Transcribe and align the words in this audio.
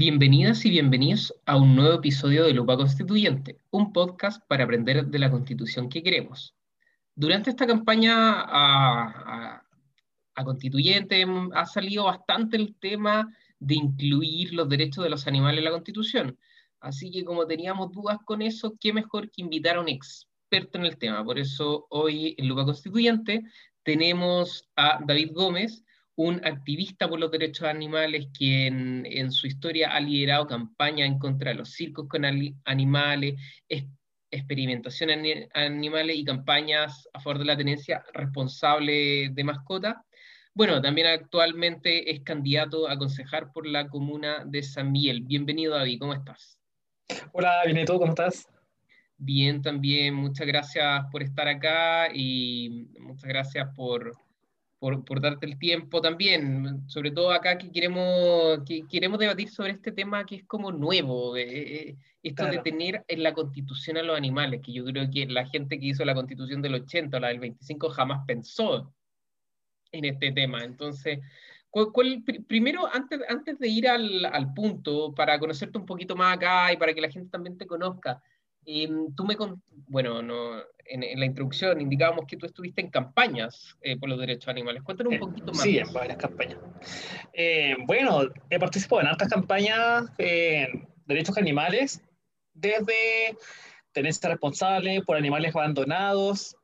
Bienvenidas 0.00 0.64
y 0.64 0.70
bienvenidos 0.70 1.34
a 1.44 1.58
un 1.58 1.76
nuevo 1.76 1.96
episodio 1.96 2.44
de 2.44 2.54
Lupa 2.54 2.74
Constituyente, 2.74 3.58
un 3.70 3.92
podcast 3.92 4.42
para 4.48 4.64
aprender 4.64 5.04
de 5.04 5.18
la 5.18 5.30
constitución 5.30 5.90
que 5.90 6.02
queremos. 6.02 6.54
Durante 7.14 7.50
esta 7.50 7.66
campaña 7.66 8.14
a, 8.16 9.62
constituyente 10.42 11.26
ha 11.52 11.66
salido 11.66 12.04
bastante 12.04 12.56
el 12.56 12.74
tema 12.76 13.28
de 13.58 13.74
incluir 13.74 14.54
los 14.54 14.70
derechos 14.70 15.04
de 15.04 15.10
los 15.10 15.26
animales 15.26 15.58
en 15.58 15.64
la 15.64 15.70
constitución. 15.70 16.38
Así 16.80 17.10
que 17.10 17.22
como 17.22 17.46
teníamos 17.46 17.92
dudas 17.92 18.16
con 18.24 18.40
eso, 18.40 18.78
qué 18.80 18.94
mejor 18.94 19.30
que 19.30 19.42
invitar 19.42 19.76
a 19.76 19.82
un 19.82 19.90
experto 19.90 20.78
en 20.78 20.86
el 20.86 20.96
tema. 20.96 21.22
Por 21.22 21.38
eso 21.38 21.86
hoy 21.90 22.34
en 22.38 22.48
Lupa 22.48 22.64
Constituyente 22.64 23.42
tenemos 23.82 24.66
a 24.76 24.98
David 25.04 25.32
Gómez, 25.34 25.84
un 26.22 26.44
activista 26.44 27.08
por 27.08 27.18
los 27.18 27.30
derechos 27.30 27.66
animales 27.66 28.28
que 28.38 28.66
en, 28.66 29.32
su 29.32 29.46
historia 29.46 29.94
ha 29.94 30.00
liderado 30.00 30.46
campañas 30.46 31.08
en 31.08 31.18
contra 31.18 31.50
de 31.50 31.56
los 31.56 31.70
circos 31.70 32.08
con 32.08 32.26
animales, 32.64 33.40
experimentación 34.30 35.10
en 35.10 35.48
animales 35.54 36.16
y 36.18 36.24
campañas 36.24 37.08
a 37.14 37.20
favor 37.20 37.38
de 37.38 37.46
la 37.46 37.56
tenencia 37.56 38.04
responsable 38.12 39.30
de 39.32 39.44
mascotas. 39.44 39.96
Bueno, 40.52 40.82
también 40.82 41.06
actualmente 41.06 42.10
es 42.10 42.20
candidato 42.20 42.86
a 42.86 42.92
aconsejar 42.92 43.50
por 43.50 43.66
la 43.66 43.88
comuna 43.88 44.44
de 44.44 44.62
San 44.62 44.92
Miguel. 44.92 45.22
Bienvenido, 45.22 45.74
David, 45.74 46.00
¿cómo 46.00 46.12
estás? 46.12 46.58
Hola, 47.32 47.62
bien, 47.64 47.78
¿y 47.78 47.84
tú? 47.86 47.98
¿Cómo 47.98 48.10
estás? 48.10 48.46
Bien, 49.16 49.62
también, 49.62 50.14
muchas 50.14 50.46
gracias 50.46 51.02
por 51.10 51.22
estar 51.22 51.48
acá 51.48 52.08
y 52.12 52.90
muchas 53.00 53.28
gracias 53.28 53.68
por, 53.74 54.12
por, 54.80 55.20
darte 55.20 55.44
el 55.44 55.58
tiempo 55.58 56.00
también, 56.00 56.88
sobre 56.88 57.10
todo 57.10 57.32
acá 57.32 57.58
que 57.58 57.70
queremos, 57.70 58.60
que 58.66 58.86
queremos 58.88 59.18
debatir 59.18 59.50
sobre 59.50 59.72
este 59.72 59.92
tema 59.92 60.24
que 60.24 60.36
es 60.36 60.44
como 60.44 60.72
nuevo, 60.72 61.36
eh, 61.36 61.90
eh, 61.90 61.96
esto 62.22 62.46
de 62.46 62.58
tener 62.58 63.04
en 63.06 63.22
la 63.22 63.34
constitución 63.34 63.98
a 63.98 64.02
los 64.02 64.16
animales, 64.16 64.62
que 64.64 64.72
yo 64.72 64.82
creo 64.86 65.10
que 65.10 65.26
la 65.26 65.46
gente 65.46 65.78
que 65.78 65.86
hizo 65.86 66.02
la 66.06 66.14
constitución 66.14 66.62
del 66.62 66.76
80 66.76 67.20
la 67.20 67.28
del 67.28 67.40
25 67.40 67.90
jamás 67.90 68.24
pensó 68.26 68.90
en 69.92 70.06
este 70.06 70.32
tema. 70.32 70.64
Entonces, 70.64 71.18
primero, 72.48 72.86
antes, 72.90 73.20
antes 73.28 73.58
de 73.58 73.68
ir 73.68 73.86
al, 73.86 74.24
al 74.24 74.54
punto, 74.54 75.14
para 75.14 75.38
conocerte 75.38 75.76
un 75.76 75.84
poquito 75.84 76.16
más 76.16 76.36
acá 76.36 76.72
y 76.72 76.78
para 76.78 76.94
que 76.94 77.02
la 77.02 77.10
gente 77.10 77.28
también 77.28 77.58
te 77.58 77.66
conozca, 77.66 78.22
Em, 78.66 79.14
tú 79.14 79.24
me, 79.24 79.36
bueno, 79.88 80.22
no, 80.22 80.58
en, 80.84 81.18
la 81.18 81.26
introducción 81.26 81.80
indicábamos 81.80 82.26
que 82.26 82.36
tú 82.36 82.46
estuviste 82.46 82.80
en 82.80 82.90
campañas 82.90 83.76
eh, 83.80 83.98
por 83.98 84.08
los 84.08 84.18
derechos 84.18 84.48
animales. 84.48 84.82
Cuéntanos 84.82 85.12
un 85.12 85.16
eh, 85.16 85.20
poquito 85.20 85.52
más. 85.52 85.62
Sí, 85.62 85.78
en 85.78 85.92
varias 85.92 86.18
campañas. 86.18 86.58
Eh, 87.32 87.76
bueno, 87.86 88.22
he 88.50 88.58
participado 88.58 89.02
en 89.02 89.08
altas 89.08 89.28
campañas 89.28 90.10
en 90.18 90.88
derechos 91.06 91.36
animales, 91.38 92.02
desde 92.52 93.36
tenencia 93.92 94.28
responsable 94.28 95.02
por 95.02 95.16
animales 95.16 95.54
abandonados. 95.54 96.56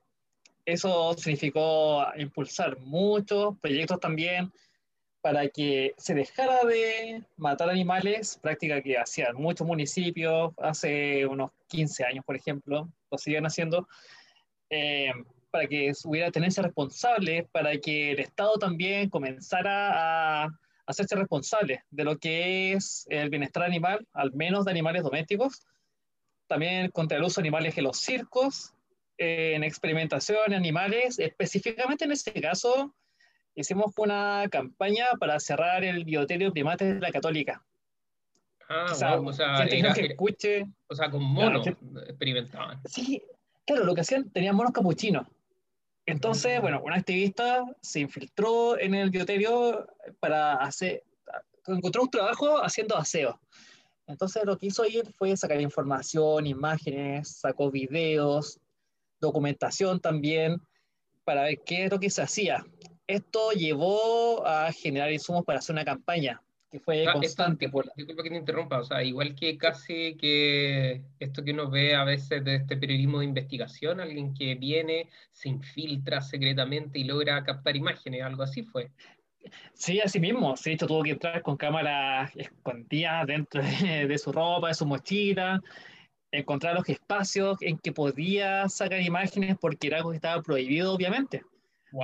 Eso 0.65 1.15
significó 1.15 2.07
impulsar 2.17 2.79
muchos 2.81 3.57
proyectos 3.61 4.01
también 4.01 4.53
para 5.27 5.49
que 5.49 5.93
se 5.99 6.15
dejara 6.15 6.65
de 6.65 7.21
matar 7.37 7.69
animales, 7.69 8.39
práctica 8.41 8.81
que 8.81 8.97
hacían 8.97 9.35
muchos 9.35 9.67
municipios 9.67 10.53
hace 10.59 11.27
unos 11.27 11.51
15 11.67 12.05
años, 12.05 12.25
por 12.25 12.37
ejemplo, 12.37 12.89
lo 13.11 13.19
siguen 13.19 13.45
haciendo, 13.45 13.89
eh, 14.71 15.11
para 15.51 15.67
que 15.67 15.91
hubiera 16.05 16.31
tenencia 16.31 16.63
responsable, 16.63 17.49
para 17.51 17.77
que 17.79 18.13
el 18.13 18.21
Estado 18.21 18.57
también 18.57 19.11
comenzara 19.11 20.45
a 20.45 20.49
hacerse 20.87 21.17
responsable 21.17 21.83
de 21.91 22.05
lo 22.05 22.19
que 22.19 22.75
es 22.75 23.05
el 23.11 23.29
bienestar 23.29 23.65
animal, 23.65 24.07
al 24.13 24.33
menos 24.33 24.65
de 24.65 24.71
animales 24.71 25.03
domésticos, 25.03 25.67
también 26.47 26.89
contra 26.93 27.19
el 27.19 27.25
uso 27.25 27.41
de 27.41 27.49
animales 27.49 27.77
en 27.77 27.83
los 27.83 27.99
circos, 27.99 28.75
en 29.19 29.65
experimentación 29.65 30.39
en 30.47 30.55
animales, 30.55 31.19
específicamente 31.19 32.05
en 32.05 32.13
este 32.13 32.41
caso, 32.41 32.95
hicimos 33.57 33.93
una 33.97 34.45
campaña 34.51 35.07
para 35.19 35.41
cerrar 35.41 35.83
el 35.83 36.05
bioterio 36.05 36.53
primates 36.53 36.95
de 36.95 37.01
la 37.01 37.11
Católica. 37.11 37.65
Ah, 38.69 38.87
o 38.91 38.95
sea, 38.95 39.21
o 39.21 39.33
sea, 39.33 39.67
que 39.67 40.07
escuche. 40.07 40.67
O 40.89 40.95
sea, 40.95 41.11
con 41.11 41.23
monos 41.23 41.67
experimentaban. 41.67 42.81
Sí, 42.85 43.23
claro, 43.65 43.85
lo 43.85 43.95
que 43.95 44.03
hacían, 44.03 44.31
tenían 44.31 44.55
monos 44.55 44.73
capuchinos. 44.73 45.27
Entonces, 46.05 46.59
mm. 46.59 46.63
bueno, 46.63 46.83
un 46.85 46.93
activista 46.93 47.65
se 47.81 48.01
infiltró 48.01 48.79
en 48.79 48.95
el 48.95 49.11
bioterio 49.11 49.87
para 50.21 50.55
hacer, 50.55 51.03
encontró 51.67 52.03
un 52.03 52.11
trabajo 52.11 52.59
haciendo 52.63 52.97
aseo. 52.97 53.41
Entonces 54.07 54.45
lo 54.45 54.57
que 54.57 54.67
hizo 54.67 54.85
ir 54.85 55.13
fue 55.17 55.37
sacar 55.37 55.61
información, 55.61 56.47
imágenes, 56.47 57.39
sacó 57.39 57.71
videos, 57.71 58.61
documentación 59.21 60.01
también, 60.01 60.61
para 61.25 61.43
ver 61.43 61.59
qué 61.65 61.87
es 61.87 61.91
lo 61.91 61.99
que 61.99 62.11
se 62.11 62.23
hacía 62.23 62.65
esto 63.07 63.53
llevó 63.53 64.47
a 64.47 64.73
generar 64.73 65.13
insumos 65.13 65.45
para 65.45 65.59
hacer 65.59 65.75
una 65.75 65.85
campaña 65.85 66.41
que 66.71 66.81
fue 66.81 67.05
constante. 67.13 67.69
por... 67.69 67.91
Disculpa 67.97 68.23
que 68.23 68.31
te 68.31 68.37
interrumpa, 68.37 68.81
o 68.81 68.85
sea, 68.85 69.03
igual 69.03 69.35
que 69.35 69.57
casi 69.57 70.17
que 70.17 71.03
esto 71.21 71.45
que 71.45 71.53
uno 71.53 71.71
ve 71.71 71.95
a 71.95 72.05
veces 72.05 72.45
de 72.45 72.57
este 72.57 72.77
periodismo 72.77 73.21
de 73.21 73.27
investigación, 73.27 74.01
alguien 74.01 74.35
que 74.35 74.55
viene, 74.57 75.09
se 75.33 75.49
infiltra 75.49 76.21
secretamente 76.21 76.99
y 76.99 77.05
logra 77.05 77.45
captar 77.45 77.77
imágenes, 77.77 78.23
algo 78.23 78.43
así 78.43 78.63
fue. 78.63 78.91
Sí, 79.75 80.01
así 80.01 80.19
mismo. 80.19 80.57
Sí, 80.57 80.73
esto 80.73 80.89
tuvo 80.89 81.05
que 81.05 81.13
entrar 81.13 81.41
con 81.43 81.57
cámaras 81.57 82.33
escondidas 82.35 83.27
dentro 83.27 83.63
de, 83.63 84.19
su 84.19 84.33
ropa, 84.33 84.69
de 84.69 84.75
su 84.75 84.87
mochila, 84.87 85.63
encontrar 86.33 86.75
los 86.75 86.89
espacios 86.89 87.59
en 87.61 87.79
que 87.79 87.93
podía 87.93 88.69
sacar 88.69 89.01
imágenes 89.01 89.57
porque 89.61 89.87
era 89.87 89.99
algo 89.99 90.11
que 90.11 90.17
estaba 90.17 90.43
prohibido, 90.43 90.93
obviamente. 90.93 91.43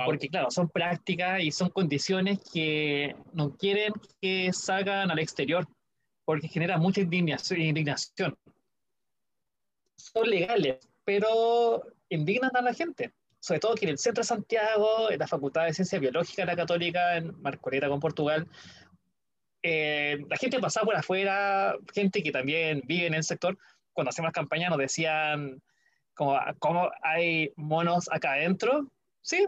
Porque 0.05 0.29
claro, 0.29 0.49
son 0.49 0.69
prácticas 0.69 1.41
y 1.41 1.51
son 1.51 1.69
condiciones 1.69 2.39
que 2.51 3.15
no 3.33 3.55
quieren 3.55 3.93
que 4.21 4.51
salgan 4.51 5.11
al 5.11 5.19
exterior, 5.19 5.67
porque 6.25 6.47
genera 6.47 6.77
mucha 6.77 7.01
indignación. 7.01 8.37
Son 9.95 10.29
legales, 10.29 10.79
pero 11.05 11.83
indignan 12.09 12.55
a 12.55 12.61
la 12.61 12.73
gente. 12.73 13.13
Sobre 13.39 13.59
todo 13.59 13.75
que 13.75 13.85
en 13.85 13.91
el 13.91 13.97
centro 13.97 14.21
de 14.21 14.27
Santiago, 14.27 15.11
en 15.11 15.19
la 15.19 15.27
Facultad 15.27 15.65
de 15.65 15.73
Ciencia 15.73 15.99
Biológica 15.99 16.43
de 16.43 16.45
la 16.47 16.55
Católica, 16.55 17.17
en 17.17 17.39
Marcoleta 17.41 17.89
con 17.89 17.99
Portugal, 17.99 18.47
eh, 19.61 20.17
la 20.29 20.37
gente 20.37 20.59
pasaba 20.59 20.85
por 20.85 20.95
afuera, 20.95 21.75
gente 21.93 22.23
que 22.23 22.31
también 22.31 22.81
vive 22.85 23.07
en 23.07 23.13
el 23.13 23.23
sector, 23.23 23.57
cuando 23.91 24.09
hacemos 24.09 24.31
campaña 24.31 24.69
nos 24.69 24.77
decían, 24.77 25.61
como, 26.13 26.39
¿cómo 26.59 26.89
hay 27.01 27.51
monos 27.55 28.09
acá 28.11 28.33
adentro? 28.33 28.87
Sí, 29.21 29.45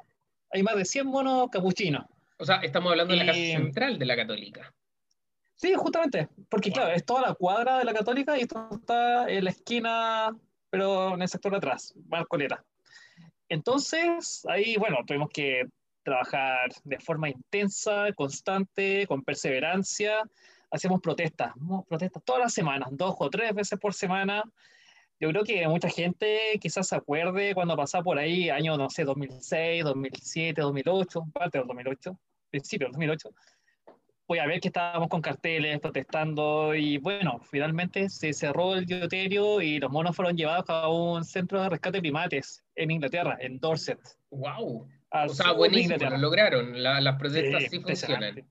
hay 0.55 0.63
más 0.63 0.75
de 0.77 0.85
100 0.85 1.07
monos 1.07 1.49
capuchinos. 1.51 2.05
O 2.37 2.45
sea, 2.45 2.57
estamos 2.57 2.89
hablando 2.89 3.13
de 3.13 3.19
la 3.19 3.25
casa 3.25 3.39
central 3.39 3.99
de 3.99 4.05
la 4.05 4.15
Católica. 4.15 4.73
Sí, 5.55 5.73
justamente, 5.75 6.29
porque 6.49 6.71
claro, 6.71 6.93
es 6.93 7.05
toda 7.05 7.21
la 7.21 7.33
cuadra 7.33 7.79
de 7.79 7.83
la 7.83 7.93
Católica 7.93 8.37
y 8.37 8.41
esto 8.41 8.69
está 8.71 9.29
en 9.29 9.43
la 9.43 9.49
esquina, 9.49 10.33
pero 10.69 11.15
en 11.15 11.21
el 11.21 11.27
sector 11.27 11.51
de 11.51 11.57
atrás, 11.57 11.93
Marcolera. 12.07 12.63
Entonces, 13.49 14.45
ahí, 14.47 14.77
bueno, 14.77 14.99
tuvimos 15.05 15.29
que 15.29 15.65
trabajar 16.03 16.69
de 16.85 16.99
forma 16.99 17.29
intensa, 17.29 18.07
constante, 18.15 19.05
con 19.07 19.23
perseverancia. 19.23 20.23
Hacíamos 20.71 21.01
protestas, 21.01 21.53
protestas 21.89 22.23
todas 22.23 22.43
las 22.43 22.53
semanas, 22.53 22.87
dos 22.91 23.13
o 23.19 23.29
tres 23.29 23.53
veces 23.53 23.77
por 23.77 23.93
semana, 23.93 24.41
yo 25.19 25.29
creo 25.29 25.43
que 25.43 25.67
mucha 25.67 25.89
gente 25.89 26.59
quizás 26.59 26.87
se 26.87 26.95
acuerde 26.95 27.53
cuando 27.53 27.77
pasaba 27.77 28.03
por 28.03 28.17
ahí, 28.17 28.49
año, 28.49 28.77
no 28.77 28.89
sé, 28.89 29.03
2006, 29.03 29.83
2007, 29.83 30.61
2008, 30.61 31.23
parte 31.33 31.57
del 31.57 31.67
2008, 31.67 32.19
principio 32.49 32.87
del 32.87 32.93
2008, 32.93 33.29
voy 34.27 34.39
a 34.39 34.47
ver 34.47 34.59
que 34.59 34.69
estábamos 34.69 35.07
con 35.07 35.21
carteles 35.21 35.79
protestando 35.79 36.73
y 36.75 36.97
bueno, 36.97 37.39
finalmente 37.49 38.09
se 38.09 38.33
cerró 38.33 38.75
el 38.75 38.85
dioterio 38.85 39.61
y 39.61 39.79
los 39.79 39.91
monos 39.91 40.15
fueron 40.15 40.35
llevados 40.35 40.65
a 40.69 40.89
un 40.89 41.23
centro 41.23 41.61
de 41.61 41.69
rescate 41.69 41.97
de 41.97 42.01
primates 42.01 42.63
en 42.75 42.91
Inglaterra, 42.91 43.37
en 43.39 43.59
Dorset. 43.59 43.99
¡Wow! 44.31 44.89
o 45.11 45.29
sea, 45.29 45.53
buenísimo, 45.53 45.97
lo 45.97 46.17
lograron, 46.17 46.83
las 46.83 47.15
protestas 47.15 47.63
sí, 47.63 47.69
sí 47.69 47.79
funcionan. 47.79 48.45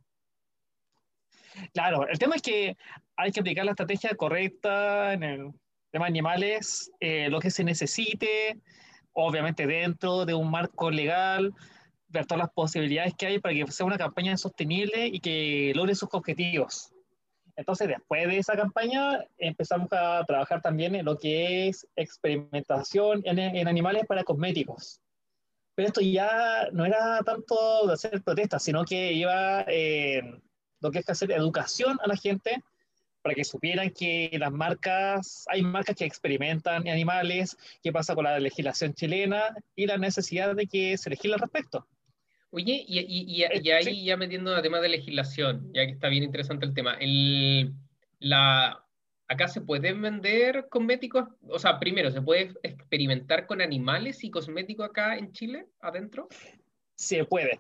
Claro, 1.73 2.09
el 2.09 2.19
tema 2.19 2.37
es 2.37 2.43
que 2.43 2.77
hay 3.17 3.31
que 3.31 3.41
aplicar 3.41 3.65
la 3.65 3.73
estrategia 3.73 4.11
correcta 4.17 5.13
en 5.13 5.23
el 5.23 5.53
temas 5.95 6.09
animales, 6.09 6.91
eh, 6.99 7.29
lo 7.31 7.39
que 7.39 7.53
se 7.53 7.63
necesite, 7.63 8.59
obviamente 9.13 9.65
dentro 9.65 10.27
de 10.27 10.35
un 10.35 10.51
marco 10.51 10.91
legal, 10.91 11.55
ver 12.09 12.27
todas 12.27 12.41
las 12.41 12.51
posibilidades 12.51 13.15
que 13.15 13.27
hay 13.27 13.39
para 13.39 13.55
que 13.55 13.71
sea 13.71 13.87
una 13.87 13.97
campaña 13.97 14.37
sostenible 14.37 15.07
y 15.07 15.21
que 15.21 15.73
logre 15.77 15.95
sus 15.95 16.09
objetivos. 16.11 16.93
Entonces, 17.55 17.87
después 17.87 18.27
de 18.27 18.39
esa 18.39 18.57
campaña, 18.57 19.21
empezamos 19.39 19.87
a 19.93 20.25
trabajar 20.27 20.61
también 20.61 20.97
en 20.97 21.05
lo 21.05 21.17
que 21.17 21.69
es 21.69 21.87
experimentación 21.95 23.23
en, 23.25 23.39
en 23.39 23.69
animales 23.69 24.05
para 24.09 24.25
cosméticos. 24.25 25.01
Pero 25.77 25.87
esto 25.87 26.01
ya 26.01 26.71
no 26.73 26.85
era 26.85 27.21
tanto 27.25 27.87
de 27.87 27.93
hacer 27.93 28.21
protestas, 28.25 28.65
sino 28.65 28.85
que 28.85 29.13
iba 29.13 29.65
en 29.69 30.43
lo 30.81 30.91
que 30.91 30.99
es 30.99 31.09
hacer 31.09 31.31
educación 31.31 32.01
a 32.03 32.09
la 32.09 32.17
gente 32.17 32.65
para 33.25 33.35
que 33.35 33.45
supieran 33.45 33.89
que 33.89 34.31
las 34.39 34.53
marcas, 34.53 35.47
hay 35.49 35.63
marcas 35.63 35.97
que 35.97 36.05
experimentan 36.05 36.87
animales, 36.87 37.57
qué 37.83 37.91
pasa 37.91 38.15
con 38.15 38.25
la 38.25 38.39
legislación 38.39 38.93
chilena 38.93 39.57
y 39.75 39.87
la 39.87 39.97
necesidad 39.97 40.55
de 40.55 40.67
que 40.67 40.99
se 40.99 41.09
legisle 41.09 41.33
al 41.33 41.41
respecto. 41.41 41.89
Oye, 42.51 42.85
y, 42.87 42.99
y, 42.99 43.45
y, 43.47 43.71
ahí 43.71 44.05
ya 44.05 44.19
metiendo 44.19 44.55
a 44.55 44.61
tema 44.61 44.79
de 44.79 44.91
legislación, 44.91 45.73
ya 45.73 45.87
que 45.87 45.93
está 45.93 46.09
bien 46.09 46.23
interesante 46.23 46.67
el 46.67 46.75
tema, 46.75 46.99
el, 47.01 47.73
la, 48.19 48.85
acá 49.27 49.49
se 49.49 49.63
pueden 49.63 50.03
vender 50.03 50.69
cosméticos, 50.69 51.25
o 51.49 51.59
sea, 51.59 51.79
primero, 51.81 52.11
¿se 52.11 52.21
puede 52.21 52.53
experimentar 52.63 53.47
con 53.47 53.63
animales 53.63 54.23
y 54.23 54.31
cosméticos 54.31 54.91
acá 54.91 55.17
en 55.17 55.33
Chile, 55.33 55.67
adentro? 55.81 56.29
Se 56.95 57.25
puede. 57.25 57.59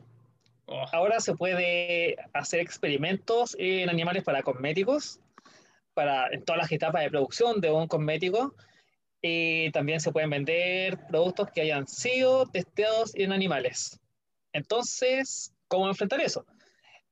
Oh. 0.67 0.84
Ahora 0.93 1.20
se 1.20 1.34
puede 1.34 2.17
hacer 2.34 2.60
experimentos 2.60 3.56
en 3.58 3.88
animales 3.88 4.25
para 4.25 4.43
cosméticos, 4.43 5.20
para, 5.94 6.29
en 6.32 6.44
todas 6.44 6.62
las 6.62 6.73
etapas 6.73 7.02
de 7.02 7.11
producción 7.11 7.61
de 7.61 7.70
un 7.70 7.88
cosmético. 7.88 8.55
Y 9.23 9.70
también 9.70 10.00
se 10.00 10.12
pueden 10.12 10.29
vender 10.29 10.99
productos 11.08 11.50
que 11.50 11.62
hayan 11.62 11.87
sido 11.87 12.46
testeados 12.46 13.14
en 13.14 13.32
animales. 13.32 13.99
Entonces, 14.52 15.55
¿cómo 15.67 15.88
enfrentar 15.88 16.20
eso? 16.20 16.44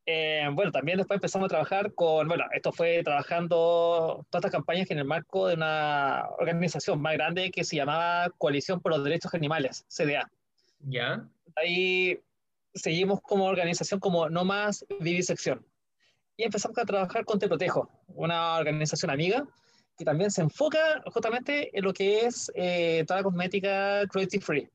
Eh, 0.04 0.48
bueno, 0.52 0.72
también 0.72 0.98
después 0.98 1.16
empezamos 1.16 1.46
a 1.46 1.48
trabajar 1.48 1.94
con, 1.94 2.26
bueno, 2.26 2.44
esto 2.52 2.72
fue 2.72 3.02
trabajando 3.04 4.26
todas 4.30 4.44
estas 4.44 4.50
campañas 4.50 4.90
en 4.90 4.98
el 4.98 5.04
marco 5.04 5.46
de 5.46 5.54
una 5.54 6.26
organización 6.38 7.00
más 7.00 7.14
grande 7.14 7.50
que 7.50 7.62
se 7.62 7.76
llamaba 7.76 8.28
Coalición 8.36 8.80
por 8.80 8.92
los 8.92 9.04
Derechos 9.04 9.32
Animales, 9.34 9.84
CDA. 9.88 10.28
Ya. 10.80 11.24
Ahí 11.54 12.20
seguimos 12.74 13.20
como 13.20 13.44
organización 13.44 14.00
como 14.00 14.28
No 14.28 14.44
Más 14.44 14.84
Vivisección. 14.98 15.64
Y 16.36 16.44
empezamos 16.44 16.78
a 16.78 16.84
trabajar 16.84 17.24
con 17.24 17.38
Te 17.38 17.48
Protejo, 17.48 17.90
una 18.08 18.56
organización 18.56 19.10
amiga 19.10 19.46
que 19.96 20.04
también 20.04 20.30
se 20.30 20.42
enfoca 20.42 21.02
justamente 21.12 21.76
en 21.76 21.84
lo 21.84 21.92
que 21.92 22.26
es 22.26 22.50
eh, 22.54 23.04
toda 23.06 23.20
la 23.20 23.24
cosmética 23.24 24.02
cruelty 24.08 24.38
free. 24.38 24.68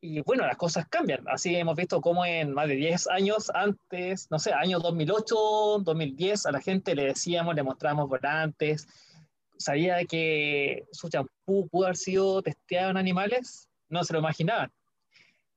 Y 0.00 0.20
bueno, 0.20 0.44
las 0.46 0.56
cosas 0.56 0.86
cambian. 0.88 1.24
Así 1.28 1.54
hemos 1.54 1.76
visto 1.76 2.00
cómo 2.00 2.24
en 2.26 2.52
más 2.52 2.68
de 2.68 2.74
10 2.74 3.08
años 3.08 3.50
antes, 3.54 4.28
no 4.30 4.38
sé, 4.38 4.52
año 4.52 4.80
2008, 4.80 5.34
2010, 5.84 6.46
a 6.46 6.52
la 6.52 6.60
gente 6.60 6.94
le 6.94 7.04
decíamos, 7.04 7.54
le 7.54 7.62
mostramos 7.62 8.08
volantes, 8.08 8.88
sabía 9.58 10.04
que 10.04 10.86
su 10.90 11.08
champú 11.08 11.68
pudo 11.68 11.86
haber 11.86 11.96
sido 11.96 12.42
testeado 12.42 12.90
en 12.90 12.96
animales, 12.96 13.68
no 13.88 14.02
se 14.02 14.12
lo 14.12 14.18
imaginaban. 14.18 14.72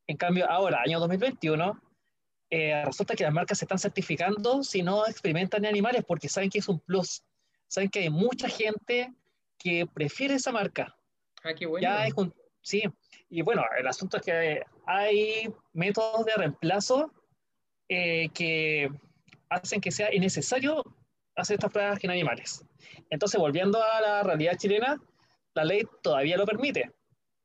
En 0.07 0.17
cambio, 0.17 0.49
ahora, 0.49 0.81
año 0.85 0.99
2021, 0.99 1.81
eh, 2.57 2.85
resulta 2.85 3.15
que 3.15 3.25
las 3.25 3.33
marcas 3.33 3.57
se 3.57 3.65
están 3.65 3.77
certificando 3.77 4.63
si 4.63 4.81
no 4.81 5.05
experimentan 5.07 5.65
en 5.65 5.69
animales 5.71 6.05
porque 6.07 6.29
saben 6.29 6.49
que 6.49 6.59
es 6.59 6.69
un 6.69 6.79
plus. 6.79 7.21
Saben 7.67 7.89
que 7.89 7.99
hay 7.99 8.09
mucha 8.09 8.47
gente 8.47 9.13
que 9.57 9.85
prefiere 9.85 10.35
esa 10.35 10.53
marca. 10.53 10.95
Ah, 11.43 11.53
qué 11.53 11.65
bueno. 11.65 11.83
Ya 11.83 12.07
es 12.07 12.13
un, 12.15 12.33
sí, 12.61 12.83
y 13.29 13.41
bueno, 13.41 13.61
el 13.77 13.85
asunto 13.85 14.15
es 14.15 14.23
que 14.23 14.61
hay 14.85 15.53
métodos 15.73 16.25
de 16.25 16.35
reemplazo 16.35 17.11
eh, 17.89 18.29
que 18.33 18.89
hacen 19.49 19.81
que 19.81 19.91
sea 19.91 20.15
innecesario 20.15 20.81
hacer 21.35 21.55
estas 21.55 21.73
pruebas 21.73 22.01
en 22.05 22.11
animales. 22.11 22.63
Entonces, 23.09 23.37
volviendo 23.37 23.83
a 23.83 23.99
la 23.99 24.23
realidad 24.23 24.55
chilena, 24.57 24.97
la 25.55 25.65
ley 25.65 25.83
todavía 26.01 26.37
lo 26.37 26.45
permite. 26.45 26.89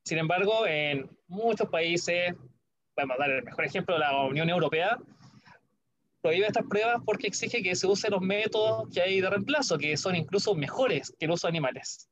Sin 0.05 0.19
embargo, 0.19 0.69
en 0.69 1.11
muchos 1.27 1.69
países, 1.69 2.33
podemos 3.07 3.19
dar 3.19 3.31
el 3.31 3.45
mejor 3.45 3.65
ejemplo, 3.65 3.99
la 3.99 4.25
Unión 4.25 4.49
Europea, 4.49 4.99
prohíbe 6.23 6.47
estas 6.47 6.67
pruebas 6.67 7.03
porque 7.05 7.27
exige 7.27 7.63
que 7.63 7.75
se 7.75 7.87
usen 7.87 8.13
los 8.13 8.21
métodos 8.21 8.89
que 8.93 9.01
hay 9.01 9.21
de 9.21 9.31
reemplazo, 9.31 9.79
que 9.79 9.97
son 9.97 10.17
incluso 10.17 10.55
mejores 10.55 11.15
que 11.19 11.27
el 11.27 11.31
uso 11.31 11.47
de 11.47 11.51
animales. 11.51 12.09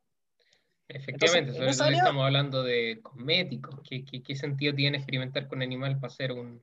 Efectivamente, 0.88 1.52
sobre 1.52 1.72
todo 1.74 1.90
estamos 1.90 2.24
hablando 2.24 2.62
de 2.62 3.00
cosméticos. 3.02 3.80
¿Qué, 3.88 4.04
¿Qué, 4.04 4.36
sentido 4.36 4.74
tiene 4.74 4.96
experimentar 4.96 5.46
con 5.46 5.60
animal 5.60 6.00
para 6.00 6.10
hacer 6.10 6.32
un, 6.32 6.62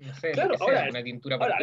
no 0.00 0.14
sé, 0.14 0.32
claro, 0.32 0.54
ahora, 0.60 0.86
una 0.90 1.02
tintura 1.02 1.38
para 1.38 1.56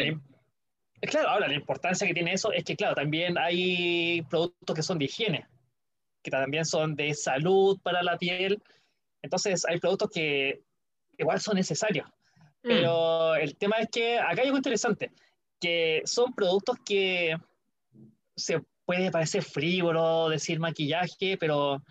Claro, 1.02 1.30
ahora 1.30 1.48
la 1.48 1.56
importancia 1.56 2.06
que 2.06 2.14
tiene 2.14 2.34
eso 2.34 2.52
es 2.52 2.64
que, 2.64 2.76
claro, 2.76 2.94
también 2.94 3.38
hay 3.38 4.22
productos 4.30 4.76
que 4.76 4.84
son 4.84 5.00
de 5.00 5.06
higiene, 5.06 5.48
que 6.22 6.30
también 6.30 6.64
son 6.64 6.96
de 6.96 7.14
salud 7.16 7.80
para 7.82 8.04
la 8.04 8.18
piel. 8.18 8.62
Entonces, 9.24 9.66
hay 9.68 9.80
productos 9.80 10.12
que 10.12 10.62
igual 11.22 11.40
son 11.40 11.56
necesarios. 11.56 12.08
Mm. 12.64 12.68
Pero 12.68 13.36
el 13.36 13.56
tema 13.56 13.78
es 13.78 13.90
que 13.90 14.20
acá 14.20 14.42
hay 14.42 14.48
algo 14.48 14.58
interesante, 14.58 15.12
que 15.60 16.02
son 16.06 16.34
productos 16.34 16.78
que 16.86 17.36
se 18.36 18.62
puede 18.86 19.12
parecer 19.12 19.44
frívolo 19.44 20.30
decir 20.30 20.60
maquillaje, 20.60 21.38
pero 21.38 21.82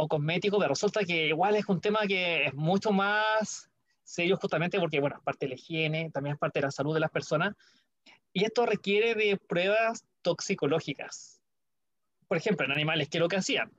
o 0.00 0.06
cosmético, 0.06 0.58
pero 0.58 0.70
resulta 0.70 1.04
que 1.04 1.28
igual 1.28 1.56
es 1.56 1.68
un 1.68 1.80
tema 1.80 2.00
que 2.06 2.46
es 2.46 2.54
mucho 2.54 2.92
más 2.92 3.68
serio 4.04 4.36
justamente 4.36 4.78
porque, 4.78 5.00
bueno, 5.00 5.16
es 5.16 5.22
parte 5.22 5.46
de 5.46 5.50
la 5.50 5.54
higiene, 5.56 6.10
también 6.12 6.34
es 6.34 6.38
parte 6.38 6.60
de 6.60 6.66
la 6.66 6.70
salud 6.70 6.94
de 6.94 7.00
las 7.00 7.10
personas, 7.10 7.54
y 8.32 8.44
esto 8.44 8.64
requiere 8.64 9.14
de 9.14 9.36
pruebas 9.36 10.04
toxicológicas. 10.22 11.40
Por 12.28 12.36
ejemplo, 12.36 12.64
en 12.64 12.72
animales, 12.72 13.08
¿qué 13.08 13.18
es 13.18 13.22
lo 13.22 13.28
que 13.28 13.36
hacían? 13.36 13.72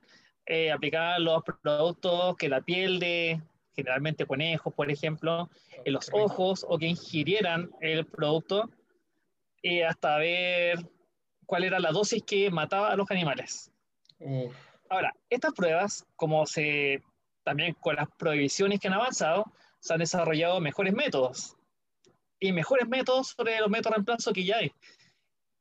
Eh, 0.44 0.70
aplicaban 0.70 1.24
los 1.24 1.42
productos 1.42 2.36
que 2.36 2.48
la 2.48 2.60
piel 2.60 2.98
de, 2.98 3.40
generalmente 3.80 4.26
conejos, 4.26 4.74
por 4.74 4.90
ejemplo, 4.90 5.50
en 5.84 5.92
los 5.92 6.10
ojos 6.12 6.64
o 6.68 6.78
que 6.78 6.86
ingirieran 6.86 7.70
el 7.80 8.06
producto 8.06 8.70
y 9.62 9.80
hasta 9.80 10.18
ver 10.18 10.78
cuál 11.46 11.64
era 11.64 11.80
la 11.80 11.90
dosis 11.90 12.22
que 12.22 12.50
mataba 12.50 12.92
a 12.92 12.96
los 12.96 13.10
animales. 13.10 13.72
Ahora, 14.88 15.14
estas 15.28 15.52
pruebas, 15.54 16.04
como 16.16 16.46
se 16.46 17.02
también 17.42 17.74
con 17.74 17.96
las 17.96 18.08
prohibiciones 18.18 18.78
que 18.80 18.88
han 18.88 18.94
avanzado, 18.94 19.44
se 19.80 19.94
han 19.94 20.00
desarrollado 20.00 20.60
mejores 20.60 20.92
métodos 20.92 21.56
y 22.38 22.52
mejores 22.52 22.86
métodos 22.86 23.34
sobre 23.36 23.58
los 23.60 23.70
métodos 23.70 23.92
de 23.92 23.96
reemplazo 23.96 24.32
que 24.32 24.44
ya 24.44 24.58
hay. 24.58 24.72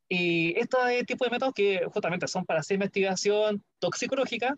Y 0.09 0.59
este 0.59 1.03
tipo 1.05 1.25
de 1.25 1.31
métodos 1.31 1.53
que 1.53 1.81
justamente 1.93 2.27
son 2.27 2.45
para 2.45 2.61
hacer 2.61 2.75
investigación 2.75 3.63
toxicológica, 3.79 4.57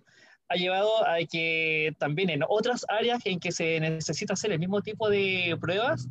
ha 0.52 0.56
llevado 0.56 1.08
a 1.08 1.18
que 1.30 1.96
también 1.98 2.30
en 2.30 2.44
otras 2.48 2.86
áreas 2.90 3.22
en 3.26 3.40
que 3.40 3.54
se 3.54 3.80
necesita 3.80 4.34
hacer 4.34 4.52
el 4.52 4.60
mismo 4.60 4.82
tipo 4.82 5.10
de 5.10 5.58
pruebas, 5.62 6.10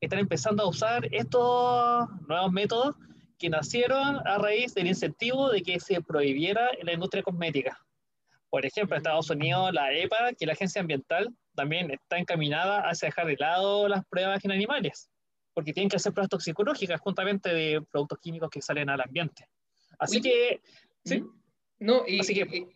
están 0.00 0.18
empezando 0.18 0.62
a 0.62 0.68
usar 0.68 1.08
estos 1.10 2.06
nuevos 2.28 2.52
métodos 2.52 2.94
que 3.38 3.48
nacieron 3.48 4.20
a 4.26 4.38
raíz 4.38 4.74
del 4.74 4.88
incentivo 4.88 5.50
de 5.50 5.62
que 5.62 5.80
se 5.80 6.02
prohibiera 6.02 6.70
la 6.82 6.92
industria 6.92 7.22
cosmética. 7.22 7.78
Por 8.50 8.66
ejemplo, 8.66 8.94
en 8.94 8.98
Estados 8.98 9.30
Unidos, 9.30 9.72
la 9.72 9.92
EPA, 9.92 10.30
que 10.30 10.44
es 10.44 10.46
la 10.46 10.52
agencia 10.52 10.80
ambiental, 10.82 11.34
también 11.54 11.90
está 11.90 12.18
encaminada 12.18 12.80
hacia 12.80 13.06
dejar 13.06 13.26
de 13.26 13.36
lado 13.36 13.88
las 13.88 14.04
pruebas 14.06 14.44
en 14.44 14.52
animales, 14.52 15.10
porque 15.54 15.72
tienen 15.72 15.88
que 15.88 15.96
hacer 15.96 16.12
pruebas 16.12 16.28
toxicológicas 16.28 17.00
juntamente 17.00 17.54
de 17.54 17.80
productos 17.90 18.18
químicos 18.20 18.50
que 18.50 18.60
salen 18.60 18.90
al 18.90 19.00
ambiente. 19.00 19.46
Así 19.98 20.20
que, 20.20 20.60
¿sí? 21.04 21.24
No, 21.78 22.04
y, 22.06 22.20
así 22.20 22.34
que, 22.34 22.68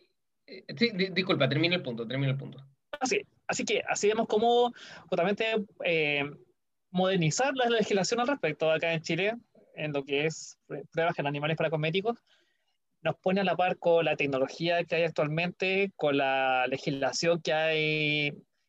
disculpa, 1.13 1.49
termina 1.49 1.75
el 1.75 1.81
punto, 1.81 2.07
termina 2.07 2.31
el 2.31 2.37
punto. 2.37 2.63
Así, 2.99 3.21
así 3.47 3.65
que 3.65 3.83
así 3.87 4.07
vemos 4.07 4.27
cómo 4.27 4.71
justamente 5.07 5.65
eh, 5.83 6.29
modernizar 6.91 7.53
la 7.55 7.69
legislación 7.69 8.19
al 8.19 8.27
respecto 8.27 8.71
acá 8.71 8.93
en 8.93 9.01
Chile, 9.01 9.35
en 9.75 9.93
lo 9.93 10.03
que 10.03 10.25
es 10.25 10.57
pruebas 10.91 11.17
en 11.17 11.27
animales 11.27 11.57
para 11.57 11.69
cosméticos, 11.69 12.17
nos 13.01 13.15
pone 13.17 13.41
a 13.41 13.43
la 13.43 13.55
par 13.55 13.77
con 13.77 14.05
la 14.05 14.15
tecnología 14.15 14.83
que 14.83 14.95
hay 14.95 15.03
actualmente, 15.03 15.91
con 15.95 16.17
la 16.17 16.67
legislación 16.67 17.41
que 17.41 17.53
hay 17.53 18.27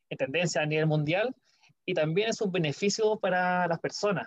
en 0.09 0.19
tendencia 0.19 0.63
a 0.63 0.67
nivel 0.67 0.87
mundial, 0.87 1.35
y 1.87 1.95
también 1.95 2.31
es 2.31 2.41
un 2.41 2.51
beneficio 2.51 3.19
para 3.19 3.67
las 3.69 3.79
personas. 3.79 4.27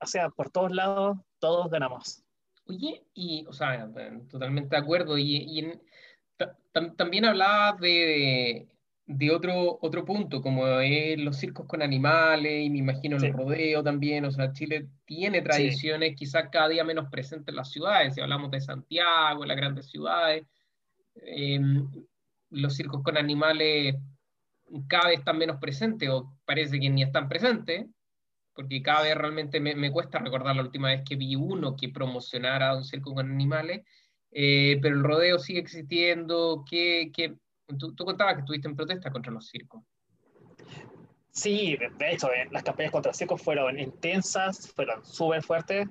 O 0.00 0.06
sea, 0.06 0.30
por 0.30 0.50
todos 0.50 0.72
lados, 0.72 1.18
todos 1.38 1.70
ganamos. 1.70 2.24
Oye, 2.66 3.04
y, 3.14 3.44
o 3.46 3.52
sea, 3.52 3.88
totalmente 4.30 4.74
de 4.74 4.82
acuerdo, 4.82 5.16
y, 5.16 5.36
y 5.36 5.72
también 6.96 7.24
hablaba 7.24 7.76
de, 7.80 8.68
de 9.08 9.30
otro, 9.30 9.78
otro 9.80 10.04
punto, 10.04 10.42
como 10.42 10.66
es 10.80 11.18
los 11.18 11.36
circos 11.38 11.66
con 11.66 11.80
animales, 11.80 12.64
y 12.64 12.68
me 12.68 12.78
imagino 12.78 13.18
los 13.18 13.32
rodeos 13.32 13.82
también, 13.82 14.26
o 14.26 14.30
sea, 14.30 14.52
Chile 14.52 14.86
tiene 15.06 15.40
tradiciones 15.40 16.14
quizás 16.14 16.50
cada 16.52 16.68
día 16.68 16.84
menos 16.84 17.08
presentes 17.10 17.48
en 17.48 17.56
las 17.56 17.70
ciudades, 17.70 18.14
si 18.14 18.20
hablamos 18.20 18.50
de 18.50 18.60
Santiago, 18.60 19.46
las 19.46 19.56
grandes 19.56 19.90
ciudades, 19.90 20.44
em, 21.22 21.90
los 22.50 22.76
circos 22.76 23.02
con 23.02 23.16
animales 23.16 23.96
cada 24.86 25.08
vez 25.08 25.20
están 25.20 25.38
menos 25.38 25.56
presentes, 25.58 26.08
o 26.10 26.36
parece 26.44 26.78
que 26.78 26.90
ni 26.90 27.02
están 27.02 27.30
presentes, 27.30 27.86
porque 28.52 28.82
cada 28.82 29.04
vez 29.04 29.14
realmente 29.14 29.58
me, 29.58 29.74
me 29.74 29.90
cuesta 29.90 30.18
recordar 30.18 30.54
la 30.54 30.62
última 30.62 30.88
vez 30.88 31.02
que 31.08 31.16
vi 31.16 31.34
uno 31.34 31.76
que 31.76 31.88
promocionara 31.88 32.76
un 32.76 32.84
circo 32.84 33.14
con 33.14 33.30
animales, 33.30 33.86
eh, 34.32 34.78
pero 34.80 34.96
el 34.96 35.04
rodeo 35.04 35.38
sigue 35.38 35.60
existiendo, 35.60 36.64
¿qué, 36.68 37.10
qué 37.14 37.36
Tú, 37.76 37.94
contabas 37.96 38.34
que 38.34 38.40
estuviste 38.40 38.66
en 38.66 38.76
protesta 38.76 39.10
contra 39.10 39.30
los 39.30 39.48
circos. 39.48 39.82
Sí, 41.30 41.76
de 41.76 42.12
hecho, 42.12 42.32
eh, 42.32 42.48
las 42.50 42.62
campañas 42.62 42.90
contra 42.90 43.12
circos 43.12 43.42
fueron 43.42 43.78
intensas, 43.78 44.72
fueron 44.72 45.04
súper 45.04 45.42
fuertes, 45.42 45.86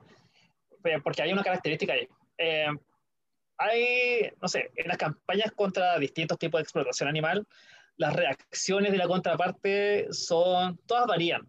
porque 1.04 1.22
hay 1.22 1.32
una 1.32 1.44
característica 1.44 1.94
ahí. 1.94 2.08
eh, 2.38 2.68
hay, 3.60 4.32
no 4.42 4.48
sé, 4.48 4.72
en 4.76 4.88
las 4.88 4.98
campañas 4.98 5.52
contra 5.52 5.98
distintos 5.98 6.38
tipos 6.38 6.60
de 6.60 6.64
explotación 6.64 7.10
animal, 7.10 7.48
las 7.96 8.16
reacciones 8.16 8.92
de 8.92 8.98
la 8.98 9.08
contraparte 9.08 10.08
son, 10.12 10.78
todas 10.86 11.08
varían. 11.08 11.48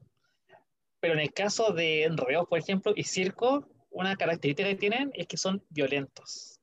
Pero 1.00 1.14
en 1.14 1.20
el 1.20 1.32
caso 1.32 1.72
de 1.72 2.04
enredos, 2.04 2.46
por 2.48 2.58
ejemplo, 2.58 2.92
y 2.96 3.04
circo, 3.04 3.68
una 3.90 4.16
característica 4.16 4.68
que 4.68 4.76
tienen 4.76 5.10
es 5.14 5.26
que 5.26 5.36
son 5.36 5.62
violentos. 5.68 6.57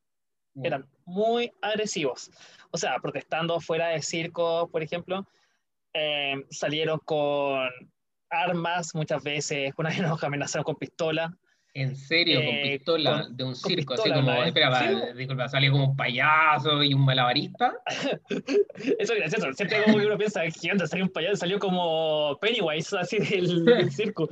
Eran 0.63 0.85
muy 1.05 1.51
agresivos. 1.62 2.31
O 2.71 2.77
sea, 2.77 2.97
protestando 3.00 3.59
fuera 3.59 3.89
de 3.89 4.01
circo, 4.01 4.69
por 4.71 4.81
ejemplo, 4.81 5.27
eh, 5.93 6.43
salieron 6.50 7.00
con 7.00 7.69
armas 8.29 8.93
muchas 8.95 9.24
veces, 9.24 9.74
una 9.77 9.89
vez 9.89 10.01
nos 10.01 10.24
amenazaron 10.24 10.63
con 10.63 10.75
pistola. 10.75 11.33
¿En 11.74 11.93
serio? 11.95 12.39
¿Con 12.39 12.55
eh, 12.55 12.77
pistola? 12.77 13.27
de 13.29 13.43
un 13.43 13.53
circo, 13.53 13.95
así 13.95 14.09
como, 14.09 14.31
espera, 14.43 15.13
disculpa, 15.13 15.50
salió 15.50 15.74
como 15.74 15.89
un 15.89 15.95
payaso 15.95 16.81
y 16.83 16.93
un 16.93 17.03
malabarista. 17.03 17.74
Eso 19.00 19.13
es 19.13 19.19
gracioso, 19.19 19.53
siempre 19.53 19.83
como 19.83 19.97
que 20.00 20.05
uno 20.05 20.17
piensa, 20.17 20.41
antes 20.41 20.89
salió 20.89 21.05
un 21.05 21.12
payaso, 21.12 21.35
salió 21.35 21.59
como 21.59 22.38
Pennywise, 22.39 22.97
así 22.97 23.19
del, 23.19 23.91
circo. 23.91 24.29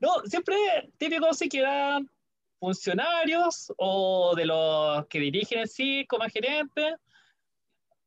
No, 0.00 0.22
siempre 0.24 0.56
típico 0.96 1.34
sí 1.34 1.50
que 1.50 1.58
eran 1.58 2.08
funcionarios 2.66 3.72
o 3.76 4.34
de 4.34 4.44
los 4.44 5.06
que 5.06 5.20
dirigen 5.20 5.60
el 5.60 5.68
circo, 5.68 6.18
más 6.18 6.32
gerente. 6.32 6.96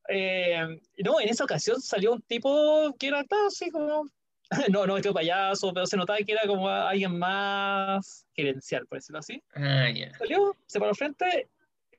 Eh, 0.10 0.82
no, 0.98 1.22
en 1.22 1.30
esa 1.30 1.46
ocasión 1.46 1.80
salió 1.80 2.12
un 2.12 2.22
tipo 2.24 2.94
que 3.00 3.08
era 3.08 3.24
así 3.48 3.70
como 3.70 4.04
no, 4.70 4.86
no 4.86 4.98
este 4.98 5.14
payaso, 5.14 5.74
pero 5.74 5.86
se 5.86 5.96
notaba 5.96 6.20
que 6.20 6.34
era 6.34 6.46
como 6.46 6.68
alguien 6.68 7.18
más 7.18 8.26
gerencial, 8.34 8.86
por 8.88 8.98
decirlo 8.98 9.20
así. 9.20 9.42
Ah, 9.56 9.88
Salió, 10.18 10.58
se 10.66 10.80
paró 10.80 10.94
frente 10.94 11.48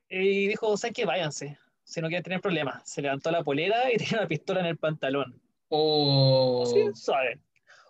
y 0.07 0.49
dijo, 0.49 0.77
¿sabes 0.77 0.93
qué? 0.93 1.05
Váyanse, 1.05 1.57
si 1.83 1.99
no 1.99 2.09
quieren 2.09 2.23
tener 2.23 2.41
problemas. 2.41 2.87
Se 2.87 3.01
levantó 3.01 3.31
la 3.31 3.43
polera 3.43 3.91
y 3.91 3.97
tenía 3.97 4.19
una 4.19 4.27
pistola 4.27 4.59
en 4.59 4.67
el 4.67 4.77
pantalón. 4.77 5.41
Oh. 5.69 6.63
Sí, 6.71 6.91
suave. 6.93 7.39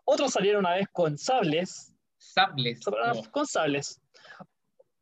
Otros 0.06 0.32
salieron 0.32 0.60
una 0.60 0.76
vez 0.76 0.88
con 0.94 1.18
sables. 1.18 1.94
Sables. 2.18 2.80
Con 3.32 3.48
sables. 3.48 4.00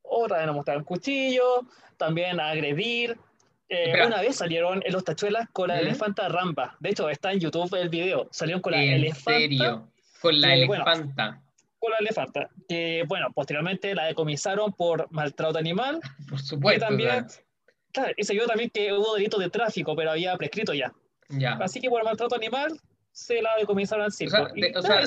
Otra 0.09 0.37
vez 0.37 0.47
nos 0.47 0.55
mostraron 0.55 0.83
cuchillo, 0.83 1.65
también 1.97 2.39
a 2.39 2.49
agredir, 2.49 3.17
eh, 3.69 3.93
una 4.03 4.19
vez 4.21 4.35
salieron 4.37 4.81
en 4.83 4.91
los 4.91 5.03
tachuelas 5.03 5.47
con 5.53 5.67
la 5.67 5.75
¿Mm? 5.75 5.79
elefanta 5.79 6.27
rampa. 6.27 6.75
De 6.79 6.89
hecho, 6.89 7.07
está 7.09 7.31
en 7.31 7.39
YouTube 7.39 7.71
el 7.75 7.89
video. 7.89 8.27
Salieron 8.31 8.61
con 8.61 8.71
la 8.71 8.83
¿En 8.83 8.93
elefanta. 8.93 9.39
serio? 9.39 9.87
Con 10.21 10.41
la 10.41 10.53
elefanta. 10.55 11.41
con 11.77 11.91
la 11.91 11.97
elefanta. 11.99 12.49
Que, 12.67 13.05
bueno, 13.07 13.31
posteriormente 13.31 13.93
la 13.95 14.05
decomisaron 14.05 14.73
por 14.73 15.07
maltrato 15.11 15.57
animal. 15.59 16.01
Por 16.27 16.41
supuesto. 16.41 16.83
Y 16.83 16.87
también, 16.87 17.27
claro, 17.93 18.13
y 18.17 18.23
se 18.23 18.33
vio 18.33 18.47
también 18.47 18.69
que 18.71 18.91
hubo 18.91 19.15
delito 19.15 19.37
de 19.37 19.49
tráfico, 19.49 19.95
pero 19.95 20.11
había 20.11 20.35
prescrito 20.35 20.73
ya. 20.73 20.91
Ya. 21.29 21.53
Así 21.61 21.79
que 21.79 21.89
por 21.89 22.03
maltrato 22.03 22.35
animal 22.35 22.77
se 23.19 23.41
la 23.41 23.55
decomisaron 23.57 24.05
al 24.05 24.11
circo. 24.11 24.38
O 24.75 24.81
sea, 24.81 25.01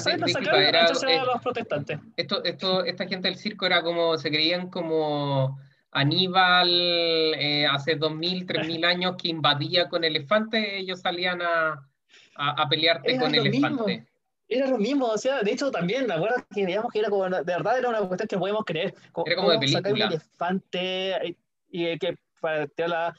era, 0.69 0.85
a 0.85 1.25
los 1.25 1.43
protestantes. 1.43 1.99
Esto, 2.17 2.45
esto, 2.45 2.85
esta 2.85 3.07
gente 3.07 3.29
del 3.29 3.39
circo 3.39 3.65
era 3.65 3.83
como, 3.83 4.19
se 4.19 4.31
creían 4.31 4.69
como 4.69 5.59
Aníbal 5.91 6.69
eh, 6.69 7.67
hace 7.67 7.99
2.000, 7.99 8.47
3.000 8.47 8.85
años 8.85 9.17
que 9.17 9.29
invadía 9.29 9.89
con 9.89 10.05
elefantes, 10.05 10.63
ellos 10.75 11.01
salían 11.01 11.41
a, 11.41 11.89
a, 12.35 12.69
pelearte 12.69 13.19
con 13.19 13.35
elefantes. 13.35 14.05
Era 14.47 14.67
lo 14.67 14.77
mismo, 14.77 15.07
o 15.07 15.17
sea, 15.17 15.41
de 15.41 15.53
hecho 15.53 15.71
también, 15.71 16.07
¿te 16.07 16.13
acuerdas 16.13 16.45
que 16.55 16.67
digamos 16.67 16.93
que 16.93 16.99
era 16.99 17.09
como, 17.09 17.25
de 17.25 17.43
verdad 17.43 17.79
era 17.79 17.89
una 17.89 18.07
cuestión 18.07 18.29
que 18.29 18.37
podemos 18.37 18.65
creer? 18.67 18.95
era 19.25 19.37
como 19.37 19.51
de 19.51 19.59
película. 19.59 19.79
Sacar 19.79 19.93
un 19.95 20.03
elefante 20.03 21.37
y, 21.71 21.99
que 21.99 22.19
para 22.43 22.69
la, 22.77 23.15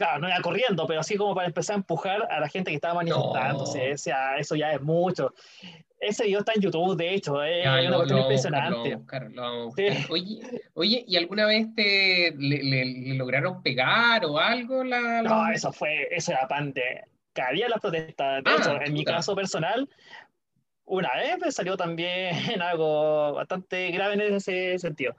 claro, 0.00 0.18
no 0.18 0.28
iba 0.28 0.40
corriendo, 0.40 0.86
pero 0.86 1.00
así 1.00 1.14
como 1.16 1.34
para 1.34 1.46
empezar 1.46 1.74
a 1.74 1.76
empujar 1.76 2.26
a 2.30 2.40
la 2.40 2.48
gente 2.48 2.70
que 2.70 2.76
estaba 2.76 2.94
manifestándose, 2.94 3.92
o 3.92 3.98
sea, 3.98 4.38
eso 4.38 4.56
ya 4.56 4.72
es 4.72 4.80
mucho. 4.80 5.34
Ese 6.00 6.24
video 6.24 6.38
está 6.38 6.52
en 6.54 6.62
YouTube, 6.62 6.96
de 6.96 7.12
hecho, 7.12 7.42
es 7.42 7.66
una 7.66 7.96
cuestión 7.96 8.20
impresionante. 8.20 8.98
Oye, 10.08 10.62
oye, 10.72 11.04
¿y 11.06 11.16
alguna 11.18 11.44
vez 11.44 11.66
te 11.74 12.34
le, 12.34 13.14
lograron 13.14 13.62
pegar 13.62 14.24
o 14.24 14.38
algo? 14.38 14.82
La, 14.82 15.20
No, 15.20 15.52
eso 15.52 15.70
fue, 15.70 16.08
eso 16.10 16.32
era 16.32 16.48
pan 16.48 16.72
de 16.72 17.04
cada 17.34 17.52
día 17.52 17.68
las 17.68 17.80
protestas. 17.80 18.42
De 18.42 18.50
ah, 18.50 18.56
hecho, 18.58 18.80
en 18.80 18.94
mi 18.94 19.04
caso 19.04 19.34
personal, 19.34 19.86
una 20.86 21.10
vez 21.14 21.38
me 21.38 21.52
salió 21.52 21.76
también 21.76 22.32
algo 22.62 23.34
bastante 23.34 23.90
grave 23.90 24.14
en 24.14 24.36
ese 24.36 24.78
sentido. 24.78 25.14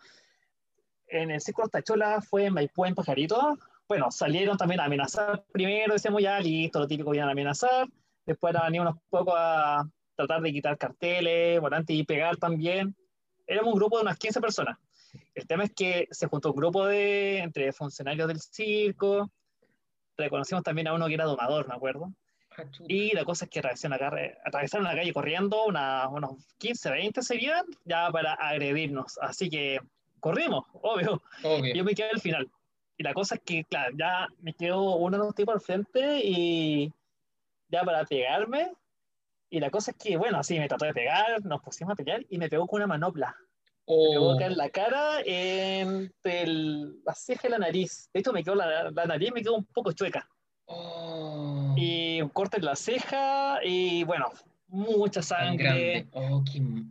En 1.05 1.29
el 1.29 1.39
círculo 1.39 1.67
Tachola 1.67 2.19
fue 2.21 2.45
en 2.45 2.53
Maipú, 2.55 2.85
en 2.85 2.95
Pajarito. 2.95 3.59
Bueno, 3.91 4.09
salieron 4.09 4.55
también 4.55 4.79
a 4.79 4.85
amenazar 4.85 5.43
primero, 5.51 5.91
decíamos 5.91 6.21
ya, 6.21 6.39
listo, 6.39 6.79
lo 6.79 6.87
típico, 6.87 7.13
iban 7.13 7.27
a 7.27 7.33
amenazar. 7.33 7.89
Después 8.25 8.53
venían 8.53 8.87
unos 8.87 8.95
pocos 9.09 9.33
a 9.35 9.83
tratar 10.15 10.39
de 10.39 10.53
quitar 10.53 10.77
carteles, 10.77 11.59
volantes 11.59 11.93
y 11.93 12.05
pegar 12.05 12.37
también. 12.37 12.95
Éramos 13.45 13.73
un 13.73 13.79
grupo 13.79 13.97
de 13.97 14.03
unas 14.03 14.17
15 14.17 14.39
personas. 14.39 14.77
El 15.35 15.45
tema 15.45 15.65
es 15.65 15.73
que 15.73 16.07
se 16.09 16.27
juntó 16.27 16.51
un 16.51 16.55
grupo 16.55 16.85
de, 16.85 17.39
entre 17.39 17.73
funcionarios 17.73 18.29
del 18.29 18.39
circo, 18.39 19.29
reconocimos 20.15 20.63
también 20.63 20.87
a 20.87 20.93
uno 20.93 21.07
que 21.07 21.15
era 21.15 21.25
domador, 21.25 21.67
me 21.67 21.75
acuerdo. 21.75 22.13
Ah, 22.57 22.63
y 22.87 23.11
la 23.13 23.25
cosa 23.25 23.43
es 23.43 23.51
que 23.51 23.59
atravesaron 23.59 23.99
la, 23.99 24.09
calle, 24.09 24.37
atravesaron 24.45 24.85
la 24.85 24.95
calle 24.95 25.11
corriendo, 25.11 25.65
una, 25.65 26.07
unos 26.07 26.37
15, 26.59 26.91
20 26.91 27.21
serían, 27.23 27.65
ya 27.83 28.09
para 28.09 28.35
agredirnos. 28.35 29.17
Así 29.21 29.49
que 29.49 29.81
corrimos, 30.21 30.63
obvio. 30.75 31.21
Yo 31.75 31.83
me 31.83 31.93
quedé 31.93 32.11
al 32.11 32.21
final. 32.21 32.49
Y 33.01 33.03
la 33.03 33.15
cosa 33.15 33.33
es 33.33 33.41
que, 33.41 33.63
claro, 33.63 33.95
ya 33.97 34.27
me 34.41 34.53
quedó 34.53 34.97
uno 34.97 35.17
de 35.17 35.23
los 35.23 35.33
tipos 35.33 35.55
al 35.55 35.61
frente 35.61 36.21
y 36.23 36.93
ya 37.67 37.83
para 37.83 38.05
pegarme, 38.05 38.71
y 39.49 39.59
la 39.59 39.71
cosa 39.71 39.89
es 39.89 39.97
que, 39.97 40.17
bueno, 40.17 40.37
así 40.37 40.59
me 40.59 40.67
trató 40.67 40.85
de 40.85 40.93
pegar, 40.93 41.43
nos 41.43 41.63
pusimos 41.63 41.93
a 41.93 41.95
pelear 41.95 42.23
y 42.29 42.37
me 42.37 42.47
pegó 42.47 42.67
con 42.67 42.77
una 42.77 42.85
manopla. 42.85 43.35
Me 43.87 44.09
pegó 44.11 44.33
acá 44.33 44.45
en 44.45 44.55
la 44.55 44.69
cara, 44.69 45.19
entre 45.25 46.45
la 46.45 47.15
ceja 47.15 47.47
y 47.47 47.51
la 47.51 47.57
nariz. 47.57 48.07
De 48.13 48.19
hecho, 48.19 48.33
me 48.33 48.43
quedó 48.43 48.53
la, 48.53 48.91
la 48.91 49.05
nariz 49.05 49.31
me 49.33 49.41
quedó 49.41 49.55
un 49.55 49.65
poco 49.65 49.93
chueca. 49.93 50.29
Oh. 50.65 51.73
Y 51.75 52.21
un 52.21 52.29
corte 52.29 52.57
en 52.57 52.65
la 52.65 52.75
ceja 52.75 53.61
y, 53.63 54.03
bueno, 54.03 54.27
mucha 54.71 55.21
sangre. 55.21 56.07
Oh, 56.13 56.43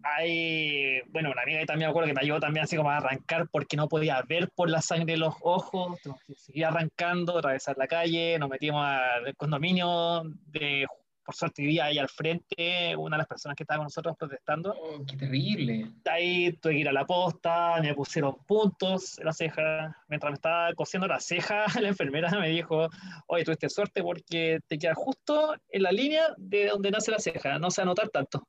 Hay, 0.02 1.00
bueno, 1.08 1.30
una 1.30 1.42
amiga 1.42 1.64
también 1.64 1.88
me 1.88 1.90
acuerdo 1.90 2.08
que 2.08 2.14
me 2.14 2.20
ayudó 2.20 2.40
también 2.40 2.64
así 2.64 2.76
como 2.76 2.90
a 2.90 2.98
arrancar 2.98 3.48
porque 3.50 3.76
no 3.76 3.88
podía 3.88 4.22
ver 4.22 4.50
por 4.54 4.68
la 4.68 4.82
sangre 4.82 5.14
de 5.14 5.18
los 5.18 5.34
ojos. 5.40 5.98
Seguía 6.36 6.68
arrancando, 6.68 7.38
atravesar 7.38 7.76
la 7.78 7.88
calle, 7.88 8.38
nos 8.38 8.50
metimos 8.50 8.84
al 8.84 9.34
condominio 9.36 10.22
de 10.46 10.86
por 11.30 11.36
suerte 11.36 11.62
vivía 11.62 11.84
ahí 11.84 11.96
al 11.96 12.08
frente, 12.08 12.96
una 12.96 13.14
de 13.14 13.18
las 13.18 13.28
personas 13.28 13.54
que 13.54 13.62
estaba 13.62 13.78
con 13.78 13.84
nosotros 13.84 14.16
protestando. 14.18 14.74
Oh, 14.76 15.06
¡Qué 15.06 15.16
terrible! 15.16 15.86
Ahí 16.10 16.52
tuve 16.54 16.72
que 16.72 16.80
ir 16.80 16.88
a 16.88 16.92
la 16.92 17.06
posta, 17.06 17.80
me 17.80 17.94
pusieron 17.94 18.34
puntos 18.48 19.16
en 19.20 19.26
la 19.26 19.32
ceja. 19.32 19.96
Mientras 20.08 20.32
me 20.32 20.34
estaba 20.34 20.74
cosiendo 20.74 21.06
la 21.06 21.20
ceja, 21.20 21.66
la 21.80 21.86
enfermera 21.86 22.30
me 22.40 22.48
dijo, 22.48 22.88
oye, 23.28 23.44
tuviste 23.44 23.68
suerte 23.68 24.02
porque 24.02 24.58
te 24.66 24.76
queda 24.76 24.96
justo 24.96 25.54
en 25.68 25.84
la 25.84 25.92
línea 25.92 26.34
de 26.36 26.66
donde 26.66 26.90
nace 26.90 27.12
la 27.12 27.20
ceja, 27.20 27.60
no 27.60 27.70
se 27.70 27.82
va 27.82 27.84
a 27.84 27.86
notar 27.86 28.08
tanto. 28.08 28.42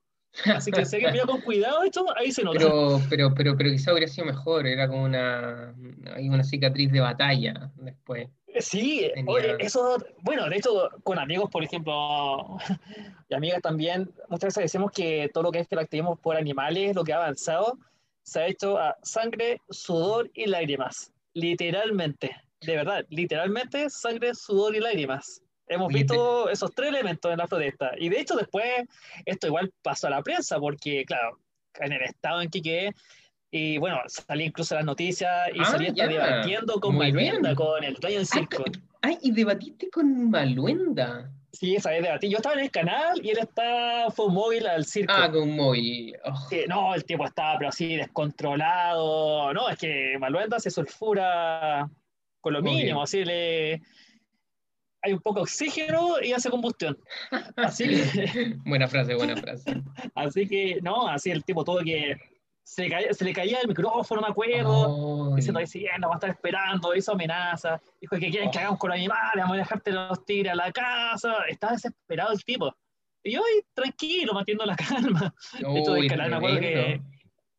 Así 0.45 0.71
que 0.71 0.83
sé 0.85 0.97
que 0.97 1.11
mira 1.11 1.25
con 1.25 1.41
cuidado 1.41 1.83
esto, 1.83 2.03
ahí 2.17 2.31
se 2.31 2.41
nota. 2.41 2.57
Pero, 2.57 2.99
pero, 3.11 3.35
pero, 3.35 3.57
pero 3.57 3.69
quizá 3.69 3.91
hubiera 3.91 4.07
sido 4.07 4.25
mejor, 4.25 4.65
era 4.65 4.87
como 4.87 5.03
una, 5.03 5.75
una 6.17 6.43
cicatriz 6.43 6.91
de 6.91 6.99
batalla 6.99 7.69
después. 7.75 8.27
Sí, 8.59 9.09
eso, 9.59 9.97
bueno, 10.21 10.49
de 10.49 10.57
hecho, 10.57 10.89
con 11.03 11.19
amigos, 11.19 11.49
por 11.49 11.63
ejemplo, 11.63 12.57
y 13.29 13.33
amigas 13.33 13.61
también, 13.61 14.11
muchas 14.29 14.49
veces 14.49 14.63
decimos 14.63 14.91
que 14.91 15.29
todo 15.33 15.45
lo 15.45 15.51
que 15.51 15.59
es 15.59 15.67
que 15.67 15.75
lo 15.75 15.81
activemos 15.81 16.19
por 16.19 16.35
animales, 16.35 16.95
lo 16.95 17.03
que 17.03 17.13
ha 17.13 17.17
avanzado, 17.17 17.77
se 18.23 18.41
ha 18.41 18.47
hecho 18.47 18.77
a 18.77 18.97
sangre, 19.01 19.61
sudor 19.69 20.29
y 20.33 20.47
lágrimas. 20.47 21.11
Literalmente, 21.33 22.35
de 22.61 22.75
verdad, 22.75 23.05
literalmente 23.09 23.89
sangre, 23.89 24.35
sudor 24.35 24.75
y 24.75 24.79
lágrimas. 24.79 25.41
Hemos 25.67 25.93
visto 25.93 26.49
esos 26.49 26.73
tres 26.75 26.89
elementos 26.89 27.31
en 27.31 27.37
la 27.37 27.47
protesta. 27.47 27.91
Y 27.97 28.09
de 28.09 28.19
hecho, 28.19 28.35
después, 28.35 28.65
esto 29.25 29.47
igual 29.47 29.71
pasó 29.81 30.07
a 30.07 30.09
la 30.09 30.21
prensa, 30.21 30.59
porque, 30.59 31.05
claro, 31.05 31.39
en 31.79 31.93
el 31.93 32.01
estado 32.01 32.41
en 32.41 32.49
que 32.49 32.61
quedé, 32.61 32.95
y 33.51 33.77
bueno, 33.77 33.99
salí 34.07 34.45
incluso 34.45 34.75
las 34.75 34.85
noticias 34.85 35.49
y 35.53 35.59
ah, 35.59 35.65
salí 35.65 35.91
debatiendo 35.91 36.79
con 36.79 36.97
Maluenda, 36.97 37.53
con 37.53 37.83
el 37.83 37.95
dueño 37.95 38.17
del 38.17 38.25
circo. 38.25 38.63
Ay, 39.01 39.17
y 39.21 39.31
debatiste 39.31 39.89
con 39.89 40.29
Maluenda. 40.29 41.29
Sí, 41.51 41.75
esa 41.75 41.89
vez 41.89 42.01
debatí. 42.01 42.29
Yo 42.29 42.37
estaba 42.37 42.55
en 42.55 42.61
el 42.61 42.71
canal 42.71 43.19
y 43.21 43.29
él 43.29 43.39
está, 43.39 44.09
fue 44.09 44.27
un 44.27 44.35
móvil 44.35 44.65
al 44.67 44.85
circo. 44.85 45.13
Ah, 45.13 45.29
con 45.29 45.49
un 45.49 45.55
móvil. 45.57 46.15
Oh. 46.23 46.49
no, 46.69 46.95
el 46.95 47.03
tipo 47.03 47.25
estaba, 47.25 47.57
pero 47.57 47.69
así, 47.69 47.97
descontrolado. 47.97 49.53
No, 49.53 49.67
es 49.67 49.77
que 49.77 50.15
Maluenda 50.17 50.57
se 50.59 50.71
sulfura 50.71 51.89
con 52.39 52.53
lo 52.53 52.61
mínimo, 52.61 53.03
así 53.03 53.25
le. 53.25 53.81
Hay 55.03 55.13
un 55.13 55.19
poco 55.19 55.39
de 55.39 55.43
oxígeno 55.43 56.21
y 56.21 56.31
hace 56.31 56.49
combustión. 56.49 56.97
Así 57.57 57.85
buena 58.65 58.87
frase, 58.87 59.15
buena 59.15 59.35
frase. 59.35 59.81
así 60.15 60.47
que, 60.47 60.79
no, 60.81 61.07
así 61.07 61.31
el 61.31 61.43
tipo 61.43 61.63
todo 61.63 61.79
que 61.79 62.15
se 62.63 62.87
le, 62.87 63.33
caía, 63.33 63.59
el 63.59 63.67
micrófono, 63.67 64.21
me 64.21 64.27
acuerdo, 64.27 65.35
diciendo 65.35 65.59
que 65.59 65.67
sí, 65.67 65.85
no 65.99 66.07
va 66.07 66.15
a 66.15 66.17
estar 66.17 66.29
esperando, 66.29 66.95
hizo 66.95 67.13
amenaza, 67.13 67.81
dijo 67.99 68.15
que 68.17 68.29
quieren 68.29 68.51
que 68.51 68.59
hagamos 68.59 68.79
con 68.79 68.91
animales, 68.91 69.35
vamos 69.35 69.55
a 69.55 69.59
dejarte 69.59 69.91
los 69.91 70.25
tigres 70.25 70.53
a 70.53 70.55
la 70.55 70.71
casa, 70.71 71.35
estaba 71.49 71.73
desesperado 71.73 72.31
el 72.31 72.43
tipo. 72.43 72.73
Y 73.23 73.33
yo, 73.33 73.41
tranquilo, 73.73 74.33
manteniendo 74.33 74.65
la 74.65 74.75
calma. 74.75 75.33
de 75.59 75.79
hecho, 75.79 75.93
de 75.93 76.01
me 76.01 76.35
acuerdo 76.35 76.59
que, 76.59 77.01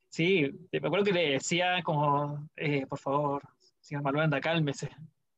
sí, 0.08 0.50
me 0.72 0.86
acuerdo 0.86 1.04
que 1.04 1.12
le 1.12 1.30
decía 1.32 1.82
como, 1.82 2.48
eh, 2.56 2.86
por 2.86 2.98
favor, 2.98 3.42
señor 3.80 4.02
Manuel, 4.02 4.40
cálmese. 4.40 4.90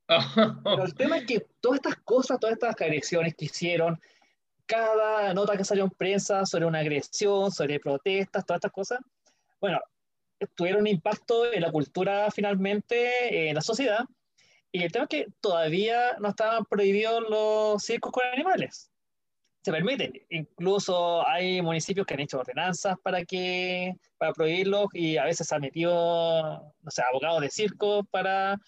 Pero 0.06 0.84
el 0.84 0.94
tema 0.94 1.18
es 1.18 1.26
que 1.26 1.46
todas 1.60 1.78
estas 1.78 1.96
cosas, 1.96 2.38
todas 2.38 2.54
estas 2.54 2.80
agresiones 2.80 3.34
que 3.34 3.46
hicieron, 3.46 3.98
cada 4.66 5.34
nota 5.34 5.56
que 5.56 5.64
salió 5.64 5.84
en 5.84 5.90
prensa 5.90 6.46
sobre 6.46 6.66
una 6.66 6.80
agresión, 6.80 7.50
sobre 7.50 7.80
protestas, 7.80 8.44
todas 8.44 8.58
estas 8.58 8.72
cosas, 8.72 9.00
bueno, 9.60 9.80
tuvieron 10.54 10.82
un 10.82 10.86
impacto 10.88 11.50
en 11.52 11.62
la 11.62 11.70
cultura 11.70 12.30
finalmente, 12.30 13.48
en 13.48 13.54
la 13.54 13.60
sociedad, 13.60 14.04
y 14.74 14.82
el 14.82 14.90
tema 14.90 15.04
es 15.04 15.08
que 15.08 15.26
todavía 15.40 16.16
no 16.18 16.30
estaban 16.30 16.64
prohibidos 16.64 17.22
los 17.30 17.82
circos 17.82 18.10
con 18.10 18.24
animales. 18.26 18.90
Se 19.62 19.70
permiten. 19.70 20.12
Incluso 20.30 21.26
hay 21.28 21.62
municipios 21.62 22.04
que 22.04 22.14
han 22.14 22.20
hecho 22.20 22.40
ordenanzas 22.40 22.96
para, 23.02 23.24
que, 23.24 23.94
para 24.18 24.32
prohibirlos 24.32 24.88
y 24.92 25.16
a 25.16 25.24
veces 25.26 25.46
se 25.46 25.54
han 25.54 25.60
metido, 25.60 26.74
no 26.82 26.90
sé, 26.90 27.02
abogados 27.02 27.40
de 27.40 27.50
circo 27.50 28.02
para 28.10 28.58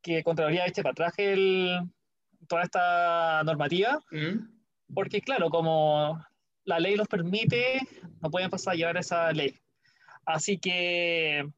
que 0.00 0.22
Contraloría 0.22 0.66
eche 0.66 0.82
para 0.82 0.92
atrás 0.92 1.12
el, 1.18 1.80
toda 2.48 2.62
esta 2.62 3.42
normativa. 3.44 4.00
Mm. 4.10 4.94
Porque 4.94 5.20
claro, 5.20 5.50
como 5.50 6.18
la 6.64 6.80
ley 6.80 6.96
los 6.96 7.08
permite, 7.08 7.80
no 8.22 8.30
pueden 8.30 8.48
pasar 8.48 8.72
a 8.72 8.76
llevar 8.76 8.96
esa 8.96 9.30
ley. 9.32 9.54
Así 10.26 10.58
que 10.58 11.48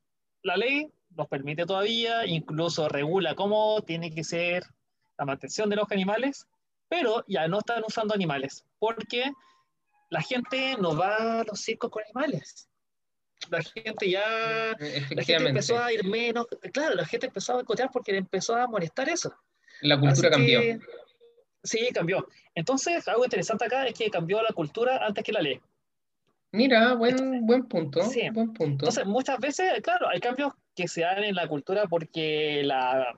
la 0.42 0.56
ley 0.56 0.88
nos 1.16 1.26
permite 1.26 1.66
todavía, 1.66 2.26
incluso 2.26 2.88
regula 2.88 3.34
cómo 3.34 3.82
tiene 3.82 4.14
que 4.14 4.22
ser 4.22 4.62
la 5.18 5.24
mantención 5.24 5.68
de 5.68 5.76
los 5.76 5.90
animales, 5.90 6.46
pero 6.88 7.24
ya 7.26 7.48
no 7.48 7.58
están 7.58 7.82
usando 7.84 8.14
animales, 8.14 8.64
porque 8.78 9.32
la 10.10 10.22
gente 10.22 10.76
no 10.78 10.96
va 10.96 11.40
a 11.40 11.44
los 11.44 11.60
circos 11.60 11.90
con 11.90 12.02
animales. 12.04 12.68
La 13.50 13.62
gente 13.62 14.10
ya 14.10 14.76
la 15.10 15.24
gente 15.24 15.48
empezó 15.48 15.78
a 15.78 15.92
ir 15.92 16.04
menos, 16.04 16.46
claro, 16.72 16.94
la 16.94 17.06
gente 17.06 17.26
empezó 17.26 17.52
a 17.52 17.56
boicotear 17.56 17.90
porque 17.90 18.12
le 18.12 18.18
empezó 18.18 18.54
a 18.54 18.66
molestar 18.66 19.08
eso. 19.08 19.34
La 19.80 19.98
cultura 19.98 20.30
cambió. 20.30 20.60
sí, 21.62 21.88
cambió. 21.94 22.28
Entonces, 22.54 23.06
algo 23.08 23.24
interesante 23.24 23.64
acá 23.64 23.86
es 23.86 23.94
que 23.94 24.10
cambió 24.10 24.42
la 24.42 24.52
cultura 24.52 25.04
antes 25.06 25.24
que 25.24 25.32
la 25.32 25.40
ley. 25.40 25.60
Mira, 26.52 26.94
buen, 26.94 27.46
buen 27.46 27.66
punto. 27.66 28.00
Buen 28.32 28.52
punto. 28.54 28.86
Entonces, 28.86 29.06
muchas 29.06 29.38
veces, 29.38 29.80
claro, 29.82 30.08
hay 30.08 30.20
cambios 30.20 30.52
que 30.74 30.88
se 30.88 31.02
dan 31.02 31.24
en 31.24 31.34
la 31.34 31.46
cultura 31.46 31.86
porque 31.86 32.62
la, 32.64 33.14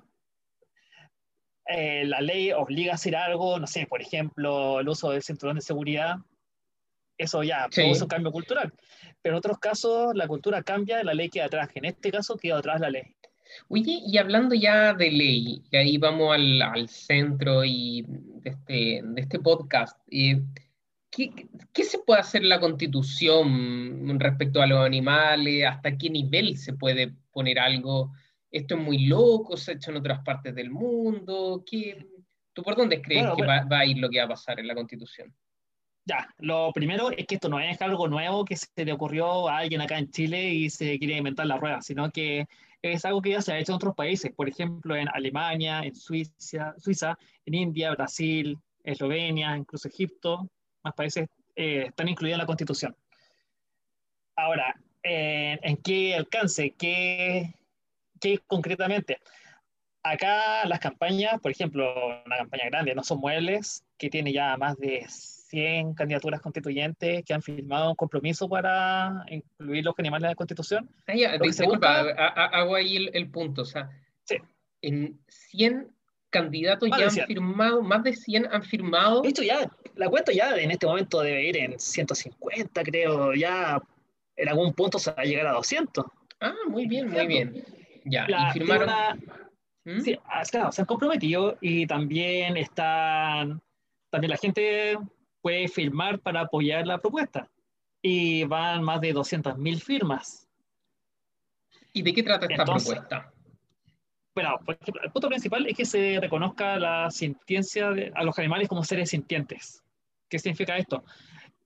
eh, 1.67 2.05
la 2.07 2.21
ley 2.21 2.51
obliga 2.53 2.93
a 2.93 2.95
hacer 2.97 3.15
algo, 3.15 3.59
no 3.61 3.67
sé, 3.67 3.87
por 3.87 4.03
ejemplo, 4.03 4.81
el 4.81 4.89
uso 4.89 5.11
del 5.11 5.23
cinturón 5.23 5.57
de 5.57 5.63
seguridad. 5.63 6.17
Eso 7.17 7.43
ya 7.43 7.69
es 7.71 8.03
un 8.03 8.09
cambio 8.09 8.33
cultural. 8.33 8.73
Pero 9.23 9.35
en 9.35 9.39
otros 9.39 9.59
casos, 9.59 10.15
la 10.15 10.27
cultura 10.27 10.63
cambia, 10.63 11.05
la 11.05 11.15
ley 11.15 11.29
queda 11.29 11.45
atrás. 11.45 11.69
En 11.75 11.85
este 11.85 12.11
caso, 12.11 12.37
queda 12.37 12.59
atrás 12.59 12.81
la 12.81 12.91
ley. 12.91 13.15
Oye, 13.69 14.01
y 14.07 14.17
hablando 14.17 14.55
ya 14.55 14.95
de 14.95 15.11
ley, 15.11 15.63
y 15.71 15.77
ahí 15.77 15.99
vamos 15.99 16.35
al, 16.35 16.63
al 16.63 16.89
centro 16.89 17.65
y 17.65 18.05
de, 18.09 18.51
este, 18.51 19.01
de 19.05 19.21
este 19.21 19.39
podcast. 19.39 19.99
Eh, 20.11 20.41
¿qué, 21.11 21.85
se 21.85 21.99
puede 21.99 22.21
hacer 22.21 22.43
en 22.43 22.49
la 22.49 22.61
constitución 22.61 24.19
respecto 24.19 24.63
a 24.63 24.67
los 24.67 24.85
animales? 24.85 25.67
¿Hasta 25.67 25.97
qué 25.97 26.11
nivel 26.11 26.57
se 26.57 26.75
puede 26.75 27.13
poner 27.33 27.59
algo? 27.59 28.13
¿Esto 28.51 28.77
es 28.77 28.81
muy 28.81 29.07
loco? 29.07 29.57
¿Se 29.57 29.73
ha 29.73 29.75
hecho 29.75 29.91
en 29.91 29.99
otras 29.99 30.23
partes 30.25 30.55
del 30.55 30.71
mundo? 30.71 31.65
¿Qué, 31.69 32.07
¿Tú 32.53 32.63
por 32.63 32.77
dónde 32.77 33.01
crees 33.01 33.27
que 33.37 33.45
va, 33.45 33.65
a 33.71 33.87
ir 33.87 33.99
lo 33.99 34.09
que 34.09 34.19
va 34.19 34.25
a 34.25 34.29
pasar 34.29 34.59
en 34.61 34.67
la 34.67 34.75
constitución? 34.75 35.35
Ya, 36.05 36.27
lo 36.39 36.73
primero 36.73 37.11
es 37.11 37.27
que 37.27 37.37
esto 37.37 37.49
no 37.49 37.61
es 37.61 37.81
algo 37.83 38.09
nuevo 38.09 38.45
que 38.45 38.57
se 38.57 38.85
le 38.85 38.93
ocurrió 38.93 39.49
a 39.49 39.59
alguien 39.59 39.81
acá 39.81 39.99
en 39.99 40.11
Chile 40.11 40.51
y 40.51 40.71
se 40.71 40.99
quiere 40.99 41.19
inventar 41.19 41.47
la 41.47 41.59
rueda, 41.59 41.83
sino 41.83 42.11
que 42.11 42.47
es 42.83 43.05
algo 43.05 43.21
que 43.21 43.31
ya 43.31 43.43
se 43.43 43.53
ha 43.53 43.59
hecho 43.59 43.73
en 43.73 43.77
otros 43.77 43.95
países, 43.95 44.33
por 44.33 44.49
ejemplo 44.49 44.97
en 44.97 45.09
Alemania, 45.13 45.83
en 45.83 45.95
Suiza, 45.95 46.75
Suiza 46.79 47.19
en 47.45 47.55
India, 47.55 47.93
Brasil, 47.93 48.59
Eslovenia, 48.83 49.57
incluso 49.57 49.89
Egipto, 49.89 50.51
más 50.83 50.95
países 50.95 51.29
eh, 51.57 51.87
están 51.89 52.09
incluidos 52.09 52.35
en 52.35 52.41
la 52.41 52.47
Constitución. 52.47 52.97
Ahora, 54.37 54.75
eh, 55.03 55.59
¿en 55.63 55.77
qué 55.79 56.15
alcance? 56.15 56.75
¿Qué, 56.79 57.55
¿Qué 58.21 58.39
concretamente? 58.47 59.19
Acá 60.03 60.67
las 60.67 60.81
campañas, 60.81 61.39
por 61.41 61.51
ejemplo, 61.51 61.95
una 62.25 62.39
campaña 62.39 62.65
grande, 62.71 62.95
No 62.95 63.05
Son 63.05 63.21
Muebles, 63.21 63.85
que 63.99 64.09
tiene 64.09 64.33
ya 64.33 64.57
más 64.57 64.79
de 64.79 65.05
100 65.09 65.95
candidaturas 65.95 66.41
constituyentes 66.41 67.23
que 67.25 67.35
han 67.35 67.43
firmado 67.43 67.91
un 67.91 67.97
compromiso 67.97 68.49
para 68.49 69.25
incluir 69.29 69.85
los 69.85 69.95
animales 69.99 70.25
en 70.25 70.31
la 70.31 70.37
Constitución. 70.37 70.91
Ah, 71.07 71.15
ya, 71.15 71.39
disculpa, 71.39 72.01
hago 72.01 72.77
ahí 72.77 72.97
el, 72.97 73.11
el, 73.13 73.31
punto. 73.31 73.63
O 73.63 73.67
sea, 73.67 73.91
sí. 74.25 74.37
en 74.81 75.21
100 75.29 75.93
candidatos 76.31 76.89
ya 76.97 77.07
han 77.07 77.27
firmado, 77.27 77.83
más 77.83 78.03
de 78.03 78.15
100 78.15 78.47
han 78.51 78.63
firmado. 78.63 79.23
Esto 79.25 79.43
ya, 79.43 79.71
la 79.97 80.09
cuenta 80.09 80.33
ya 80.33 80.57
en 80.57 80.71
este 80.71 80.87
momento 80.87 81.21
debe 81.21 81.49
ir 81.49 81.57
en 81.57 81.79
150, 81.79 82.83
creo, 82.85 83.35
ya 83.35 83.81
en 84.37 84.49
algún 84.49 84.73
punto 84.73 84.99
se 84.99 85.11
va 85.11 85.23
a 85.23 85.25
llegar 85.25 85.47
a 85.47 85.53
200. 85.53 86.05
Ah, 86.41 86.55
muy 86.69 86.87
bien, 86.87 87.11
muy 87.11 87.27
bien. 87.27 87.65
Ya, 88.05 88.27
y 88.29 88.53
firmaron. 88.53 88.91
¿Mm? 89.85 90.01
Sí, 90.01 90.19
ah, 90.25 90.43
claro, 90.51 90.73
se 90.73 90.83
han 90.83 90.87
comprometido 90.87 91.57
y 91.61 91.87
también 91.87 92.57
están, 92.57 93.61
también 94.11 94.31
la 94.31 94.37
gente 94.37 94.99
puede 95.41 95.69
firmar 95.69 96.19
para 96.21 96.43
apoyar 96.43 96.87
la 96.87 96.99
propuesta. 96.99 97.49
Y 98.03 98.45
van 98.45 98.83
más 98.83 99.01
de 99.01 99.15
200.000 99.15 99.83
firmas. 99.83 100.49
¿Y 101.93 102.03
de 102.03 102.15
qué 102.15 102.23
trata 102.23 102.47
esta 102.47 102.65
propuesta? 102.65 103.33
Bueno, 104.35 104.59
el 105.03 105.11
punto 105.11 105.29
principal 105.29 105.67
es 105.67 105.77
que 105.77 105.85
se 105.85 106.19
reconozca 106.21 106.79
la 106.79 107.11
sintiencia 107.11 107.91
de, 107.91 108.13
a 108.15 108.23
los 108.23 108.39
animales 108.39 108.69
como 108.69 108.85
seres 108.85 109.11
sintientes. 109.11 109.83
¿Qué 110.29 110.39
significa 110.39 110.77
esto? 110.77 111.05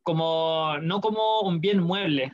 Como, 0.02 0.78
no 0.80 1.00
como 1.00 1.40
un 1.40 1.60
bien 1.60 1.80
mueble, 1.80 2.32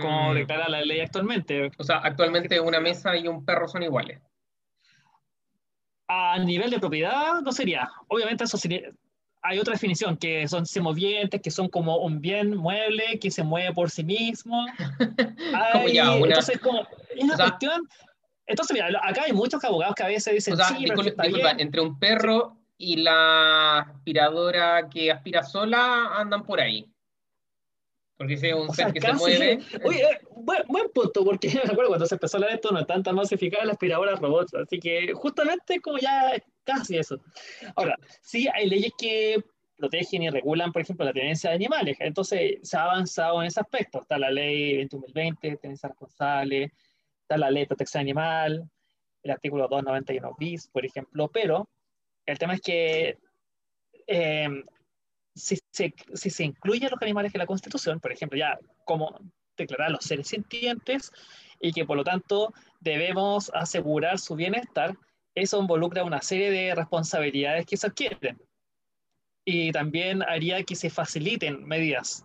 como 0.00 0.32
mm. 0.32 0.34
declara 0.34 0.68
la 0.68 0.84
ley 0.84 1.00
actualmente. 1.00 1.70
O 1.78 1.84
sea, 1.84 1.98
actualmente 1.98 2.60
una 2.60 2.80
mesa 2.80 3.16
y 3.16 3.28
un 3.28 3.44
perro 3.44 3.68
son 3.68 3.82
iguales. 3.82 4.20
A 6.08 6.38
nivel 6.38 6.70
de 6.70 6.80
propiedad 6.80 7.40
no 7.40 7.52
sería. 7.52 7.88
Obviamente 8.08 8.44
eso 8.44 8.58
sería, 8.58 8.90
hay 9.42 9.58
otra 9.58 9.72
definición, 9.74 10.16
que 10.16 10.48
son 10.48 10.66
semovientes, 10.66 11.40
que 11.40 11.50
son 11.50 11.68
como 11.68 11.98
un 11.98 12.20
bien 12.20 12.56
mueble 12.56 13.18
que 13.20 13.30
se 13.30 13.42
mueve 13.42 13.72
por 13.72 13.90
sí 13.90 14.02
mismo. 14.02 14.66
como 15.72 15.88
ya, 15.88 16.14
una... 16.16 16.26
Entonces, 16.26 16.58
como, 16.58 16.86
una 17.20 17.36
cuestión 17.36 17.88
entonces, 18.46 18.74
mira, 18.74 18.88
acá 19.02 19.22
hay 19.24 19.32
muchos 19.32 19.62
abogados 19.64 19.94
que 19.94 20.02
a 20.02 20.08
veces 20.08 20.34
dicen, 20.34 20.56
sí, 20.56 20.84
disculpa, 20.84 21.24
entre 21.58 21.80
un 21.80 21.98
perro 21.98 22.58
y 22.76 22.96
la 22.96 23.80
aspiradora 23.80 24.88
que 24.88 25.10
aspira 25.10 25.42
sola 25.42 26.12
andan 26.16 26.44
por 26.44 26.60
ahí. 26.60 26.90
Porque 28.16 28.36
si 28.36 28.48
es 28.48 28.54
un 28.54 28.72
ser 28.72 28.92
que 28.92 29.00
se 29.00 29.12
mueve. 29.12 29.58
Oye, 29.84 30.20
buen, 30.36 30.88
punto, 30.94 31.24
porque 31.24 31.48
me 31.64 31.72
acuerdo 31.72 31.88
cuando 31.88 32.06
se 32.06 32.14
empezó 32.14 32.36
a 32.36 32.38
hablar 32.38 32.50
de 32.50 32.56
esto, 32.56 32.70
no 32.70 32.80
están 32.80 33.02
tan 33.02 33.14
masificadas 33.16 33.66
las 33.66 33.74
aspiradoras 33.74 34.20
robots. 34.20 34.54
Así 34.54 34.78
que 34.78 35.12
justamente 35.14 35.80
como 35.80 35.98
ya 35.98 36.32
casi 36.64 36.98
eso. 36.98 37.20
Ahora, 37.76 37.96
sí 38.20 38.46
hay 38.52 38.68
leyes 38.68 38.92
que 38.96 39.42
protegen 39.76 40.22
y 40.22 40.30
regulan, 40.30 40.72
por 40.72 40.82
ejemplo, 40.82 41.04
la 41.04 41.12
tenencia 41.12 41.50
de 41.50 41.56
animales. 41.56 41.96
Entonces, 41.98 42.58
se 42.62 42.76
ha 42.76 42.84
avanzado 42.84 43.42
en 43.42 43.48
ese 43.48 43.60
aspecto. 43.60 44.00
Está 44.00 44.18
la 44.18 44.30
ley 44.30 44.76
21.020, 44.86 45.60
tenencia 45.60 45.88
responsable, 45.88 46.72
está 47.24 47.38
la 47.38 47.50
ley 47.50 47.62
de 47.62 47.68
protección 47.68 48.02
animal, 48.02 48.70
el 49.22 49.30
artículo 49.30 49.66
291 49.68 50.36
bis, 50.38 50.68
por 50.68 50.84
ejemplo, 50.84 51.28
pero 51.28 51.68
el 52.26 52.38
tema 52.38 52.54
es 52.54 52.60
que 52.60 53.18
eh, 54.06 54.48
si, 55.34 55.58
si 55.72 56.30
se 56.30 56.44
incluyen 56.44 56.90
los 56.90 57.02
animales 57.02 57.34
en 57.34 57.38
la 57.38 57.46
Constitución, 57.46 58.00
por 58.00 58.12
ejemplo, 58.12 58.38
ya 58.38 58.58
como 58.84 59.18
declarar 59.56 59.90
los 59.90 60.04
seres 60.04 60.28
sintientes 60.28 61.10
y 61.60 61.72
que 61.72 61.84
por 61.84 61.96
lo 61.96 62.04
tanto 62.04 62.52
debemos 62.80 63.50
asegurar 63.54 64.18
su 64.18 64.34
bienestar, 64.34 64.96
eso 65.34 65.60
involucra 65.60 66.04
una 66.04 66.20
serie 66.20 66.50
de 66.50 66.74
responsabilidades 66.74 67.66
que 67.66 67.76
se 67.76 67.86
adquieren. 67.86 68.40
Y 69.46 69.72
también 69.72 70.22
haría 70.22 70.62
que 70.62 70.76
se 70.76 70.90
faciliten 70.90 71.64
medidas. 71.64 72.24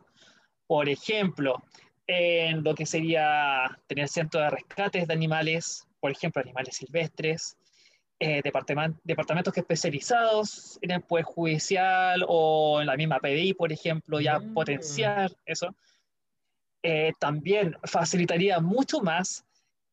Por 0.68 0.90
ejemplo, 0.90 1.64
en 2.12 2.64
lo 2.64 2.74
que 2.74 2.88
sería 2.88 3.78
tener 3.86 4.08
centros 4.08 4.44
de 4.44 4.50
rescates 4.50 5.08
de 5.08 5.14
animales, 5.14 5.88
por 6.00 6.10
ejemplo, 6.10 6.42
animales 6.42 6.76
silvestres, 6.76 7.56
eh, 8.20 8.42
departamentos 8.44 9.54
que 9.54 9.60
especializados 9.60 10.80
en 10.82 10.90
el 10.90 11.02
Poder 11.04 11.24
Judicial 11.24 12.26
o 12.28 12.82
en 12.82 12.88
la 12.88 12.98
misma 12.98 13.20
PDI, 13.20 13.54
por 13.54 13.72
ejemplo, 13.72 14.20
ya 14.20 14.40
mm. 14.40 14.54
potenciar 14.56 15.32
eso. 15.46 15.76
eh, 16.82 17.14
también 17.20 17.78
facilitaría 17.84 18.60
mucho 18.60 19.02
más 19.02 19.46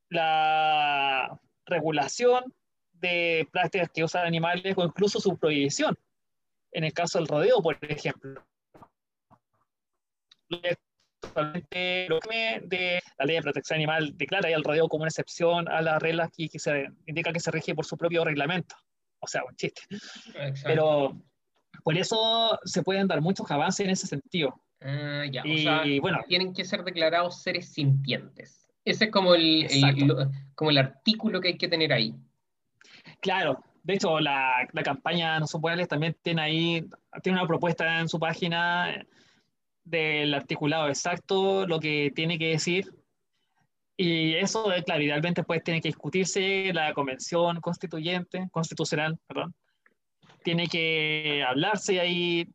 la 0.08 1.38
regulación 1.66 2.54
de 2.94 3.46
prácticas 3.52 3.90
que 3.92 4.04
usan 4.04 4.26
animales 4.26 4.74
o 4.78 4.84
incluso 4.84 5.20
su 5.20 5.36
prohibición. 5.36 5.98
En 6.72 6.84
el 6.84 6.94
caso 6.94 7.18
del 7.18 7.28
rodeo, 7.28 7.60
por 7.60 7.76
ejemplo. 7.82 8.42
De 11.34 13.00
la 13.18 13.24
ley 13.24 13.36
de 13.36 13.42
protección 13.42 13.76
animal 13.76 14.16
declara 14.16 14.48
el 14.50 14.64
rodeo 14.64 14.88
como 14.88 15.02
una 15.02 15.08
excepción 15.08 15.68
a 15.68 15.80
las 15.82 16.00
reglas 16.00 16.30
que, 16.36 16.48
que 16.48 16.58
se 16.58 16.88
indica 17.06 17.32
que 17.32 17.40
se 17.40 17.50
rige 17.50 17.74
por 17.74 17.84
su 17.84 17.96
propio 17.96 18.24
reglamento. 18.24 18.76
O 19.20 19.26
sea, 19.26 19.42
un 19.48 19.56
chiste. 19.56 19.82
Pero 20.64 21.20
por 21.82 21.96
eso 21.96 22.58
se 22.64 22.82
pueden 22.82 23.08
dar 23.08 23.20
muchos 23.20 23.50
avances 23.50 23.84
en 23.84 23.90
ese 23.90 24.06
sentido. 24.06 24.60
Ah, 24.80 25.24
ya, 25.30 25.42
y, 25.44 25.54
o 25.54 25.62
sea, 25.62 25.82
bueno, 26.00 26.18
tienen 26.28 26.52
que 26.52 26.64
ser 26.64 26.84
declarados 26.84 27.42
seres 27.42 27.72
sintientes. 27.72 28.68
Ese 28.84 29.06
es 29.06 29.10
como 29.10 29.34
el, 29.34 29.66
como 30.54 30.70
el 30.70 30.78
artículo 30.78 31.40
que 31.40 31.48
hay 31.48 31.58
que 31.58 31.68
tener 31.68 31.92
ahí. 31.92 32.14
Claro, 33.20 33.58
de 33.82 33.94
hecho, 33.94 34.20
la, 34.20 34.68
la 34.72 34.82
campaña 34.82 35.38
No 35.40 35.46
Son 35.46 35.60
también 35.88 36.16
tiene 36.22 36.42
ahí, 36.42 36.88
tiene 37.22 37.38
una 37.38 37.48
propuesta 37.48 38.00
en 38.00 38.08
su 38.08 38.18
página 38.18 39.06
del 39.86 40.34
articulado 40.34 40.88
exacto, 40.88 41.66
lo 41.66 41.80
que 41.80 42.12
tiene 42.14 42.38
que 42.38 42.48
decir. 42.48 42.92
Y 43.96 44.34
eso, 44.34 44.66
claro, 44.84 45.02
idealmente 45.02 45.42
pues 45.42 45.62
tiene 45.64 45.80
que 45.80 45.88
discutirse 45.88 46.70
la 46.74 46.92
convención 46.92 47.60
constituyente, 47.60 48.48
constitucional, 48.50 49.18
perdón. 49.26 49.54
Tiene 50.42 50.66
que 50.66 51.42
hablarse 51.46 51.98
ahí, 52.00 52.46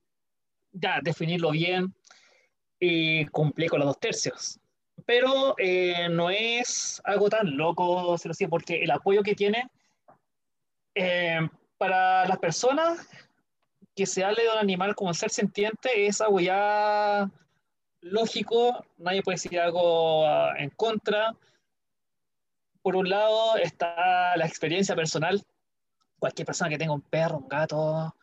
ya, 0.71 0.99
definirlo 1.01 1.51
bien 1.51 1.95
y 2.79 3.25
cumplir 3.27 3.69
con 3.69 3.79
los 3.79 3.87
dos 3.87 3.99
tercios. 3.99 4.59
Pero 5.05 5.55
eh, 5.57 6.09
no 6.09 6.29
es 6.29 7.01
algo 7.05 7.29
tan 7.29 7.57
loco, 7.57 8.15
porque 8.49 8.83
el 8.83 8.91
apoyo 8.91 9.23
que 9.23 9.35
tiene 9.35 9.67
eh, 10.93 11.39
para 11.77 12.27
las 12.27 12.37
personas 12.37 13.07
que 14.01 14.07
se 14.07 14.23
hable 14.23 14.41
de 14.41 14.49
un 14.49 14.57
animal 14.57 14.95
como 14.95 15.13
ser 15.13 15.29
sintiente 15.29 16.07
es 16.07 16.21
algo 16.21 16.39
ya 16.39 17.29
lógico, 18.01 18.83
nadie 18.97 19.21
puede 19.21 19.35
decir 19.35 19.59
algo 19.59 20.25
ah, 20.25 20.55
en 20.57 20.71
contra. 20.71 21.35
Por 22.81 22.95
un 22.95 23.07
lado 23.07 23.57
está 23.57 24.35
la 24.37 24.47
experiencia 24.47 24.95
personal. 24.95 25.39
Cualquier 26.17 26.47
persona 26.47 26.67
que 26.67 26.79
tenga 26.79 26.93
un 26.93 27.01
perro, 27.01 27.37
un 27.37 27.47
gato, 27.47 28.15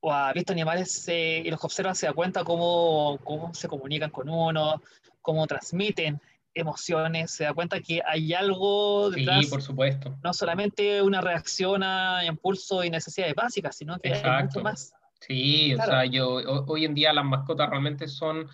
o 0.00 0.12
ha 0.12 0.34
visto 0.34 0.52
animales 0.52 1.08
y 1.08 1.50
los 1.50 1.64
observa 1.64 1.94
se 1.94 2.08
da 2.08 2.12
cuenta 2.12 2.44
cómo, 2.44 3.18
cómo 3.24 3.54
se 3.54 3.68
comunican 3.68 4.10
con 4.10 4.28
uno, 4.28 4.82
cómo 5.22 5.46
transmiten 5.46 6.20
emociones, 6.52 7.30
se 7.30 7.44
da 7.44 7.54
cuenta 7.54 7.80
que 7.80 8.02
hay 8.04 8.34
algo 8.34 9.08
detrás. 9.08 9.44
Sí, 9.46 9.50
por 9.50 9.62
supuesto. 9.62 10.14
No 10.22 10.34
solamente 10.34 11.00
una 11.00 11.22
reacción 11.22 11.82
a 11.82 12.22
impulsos 12.26 12.84
y 12.84 12.90
necesidades 12.90 13.34
básicas, 13.34 13.76
sino 13.76 13.98
que 13.98 14.12
hay 14.12 14.44
mucho 14.44 14.60
más. 14.60 14.92
Sí, 15.20 15.74
o 15.74 15.82
sea, 15.82 16.04
yo, 16.04 16.34
hoy 16.66 16.84
en 16.84 16.94
día 16.94 17.12
las 17.12 17.24
mascotas 17.24 17.68
realmente 17.70 18.06
son 18.08 18.48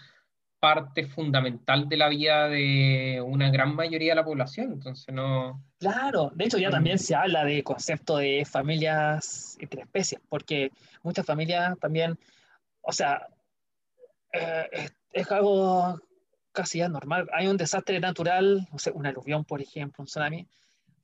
parte 0.63 1.07
fundamental 1.07 1.89
de 1.89 1.97
la 1.97 2.09
vida 2.09 2.49
de 2.49 3.21
una 3.21 3.51
gran 3.51 3.75
mayoría 3.75 4.13
de 4.13 4.17
la 4.17 4.25
población, 4.25 4.73
entonces 4.73 5.13
no... 5.13 5.61
Claro, 5.79 6.31
de 6.37 6.45
hecho 6.45 6.59
ya 6.59 6.71
también 6.71 7.01
se 7.01 7.17
habla 7.17 7.45
de 7.45 7.65
concepto 7.65 8.19
de 8.19 8.45
familias 8.45 9.57
entre 9.59 9.83
especies, 9.83 10.21
porque 10.29 10.71
muchas 11.03 11.27
familias 11.27 11.77
también, 11.81 12.17
o 12.81 12.93
sea, 12.93 13.27
eh, 14.33 14.69
es, 14.71 14.95
es, 15.11 15.33
algo 15.33 16.01
casi 16.53 16.79
ya 16.79 16.89
normal. 16.89 17.29
Hay 17.33 17.49
un 17.49 17.57
desastre 17.57 17.99
natural, 17.99 18.69
no 18.71 18.79
sé, 18.79 18.93
un 18.93 19.05
aluvión, 19.05 19.45
por 19.45 19.61
ejemplo, 19.61 20.03
un 20.03 20.07
tsunami, 20.07 20.47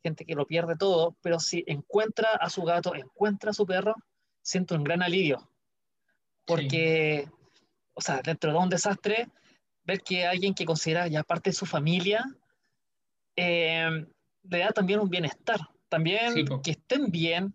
gente 0.05 0.25
que 0.25 0.37
lo 0.37 0.47
pierde 0.47 0.77
todo, 0.77 1.16
pero 1.21 1.40
si 1.40 1.64
encuentra 1.66 2.31
a 2.40 2.49
su 2.49 2.62
gato, 2.62 2.94
encuentra 2.94 3.51
a 3.51 3.55
su 3.55 3.66
perro, 3.66 3.97
siento 4.40 4.75
un 4.77 4.85
gran 4.85 5.03
alivio. 5.03 5.47
Porque, 6.48 7.28
o 7.94 8.00
sea, 8.00 8.20
dentro 8.22 8.50
de 8.50 8.58
un 8.58 8.68
desastre, 8.68 9.28
ver 9.84 10.00
que 10.00 10.26
alguien 10.26 10.54
que 10.54 10.64
considera 10.64 11.06
ya 11.06 11.22
parte 11.22 11.50
de 11.50 11.54
su 11.54 11.66
familia, 11.66 12.24
eh, 13.37 14.06
le 14.42 14.58
da 14.58 14.70
también 14.70 15.00
un 15.00 15.08
bienestar. 15.08 15.61
También 15.88 16.44
que 16.62 16.72
estén 16.72 17.11
bien, 17.11 17.54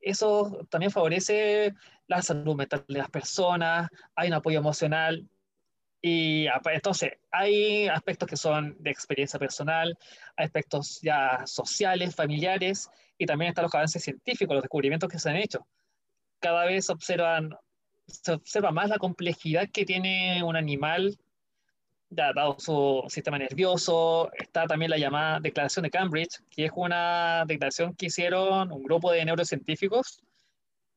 eso 0.00 0.66
también 0.70 0.90
favorece 0.90 1.74
la 2.06 2.20
salud 2.22 2.56
mental 2.56 2.84
de 2.88 2.98
las 2.98 3.10
personas, 3.10 3.88
hay 4.14 4.28
un 4.28 4.34
apoyo 4.34 4.58
emocional. 4.58 5.28
Y 6.02 6.46
entonces, 6.72 7.12
hay 7.30 7.86
aspectos 7.88 8.28
que 8.28 8.36
son 8.36 8.74
de 8.80 8.90
experiencia 8.90 9.38
personal, 9.38 9.96
hay 10.36 10.46
aspectos 10.46 10.98
ya 11.02 11.42
sociales, 11.46 12.14
familiares, 12.14 12.88
y 13.18 13.26
también 13.26 13.50
están 13.50 13.64
los 13.64 13.74
avances 13.74 14.02
científicos, 14.02 14.54
los 14.54 14.62
descubrimientos 14.62 15.10
que 15.10 15.18
se 15.18 15.28
han 15.28 15.36
hecho 15.36 15.66
cada 16.40 16.64
vez 16.64 16.90
observan, 16.90 17.54
se 18.10 18.32
observa 18.32 18.70
más 18.70 18.88
la 18.88 18.98
complejidad 18.98 19.68
que 19.72 19.84
tiene 19.84 20.42
un 20.42 20.56
animal, 20.56 21.18
dado 22.08 22.56
su 22.58 23.04
sistema 23.08 23.38
nervioso. 23.38 24.30
Está 24.32 24.66
también 24.66 24.90
la 24.90 24.98
llamada 24.98 25.40
Declaración 25.40 25.84
de 25.84 25.90
Cambridge, 25.90 26.40
que 26.50 26.66
es 26.66 26.72
una 26.74 27.44
declaración 27.46 27.94
que 27.94 28.06
hicieron 28.06 28.72
un 28.72 28.82
grupo 28.82 29.12
de 29.12 29.24
neurocientíficos, 29.24 30.22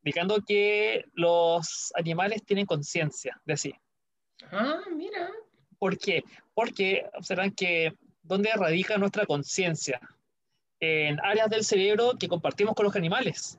indicando 0.04 0.41
que 0.45 1.06
los 1.13 1.93
animales 1.95 2.43
tienen 2.43 2.65
conciencia 2.65 3.39
de 3.45 3.58
sí. 3.58 3.73
Ah, 4.52 4.82
mira. 4.91 5.30
¿Por 5.78 5.97
qué? 5.97 6.23
Porque 6.54 7.06
observan 7.17 7.52
que 7.52 7.93
dónde 8.21 8.52
radica 8.56 8.97
nuestra 8.97 9.26
conciencia, 9.26 9.99
en 10.80 11.19
áreas 11.21 11.49
del 11.49 11.63
cerebro 11.63 12.13
que 12.19 12.28
compartimos 12.28 12.76
con 12.76 12.86
los 12.86 12.95
animales. 12.95 13.58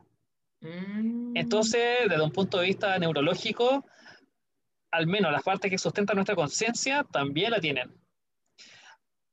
Entonces, 1.35 2.09
desde 2.09 2.23
un 2.23 2.31
punto 2.31 2.59
de 2.59 2.67
vista 2.67 2.99
neurológico, 2.99 3.85
al 4.91 5.07
menos 5.07 5.33
las 5.33 5.43
partes 5.43 5.71
que 5.71 5.79
sustentan 5.79 6.17
nuestra 6.17 6.37
conciencia 6.37 7.05
también 7.11 7.51
la 7.51 7.61
tienen. 7.61 7.93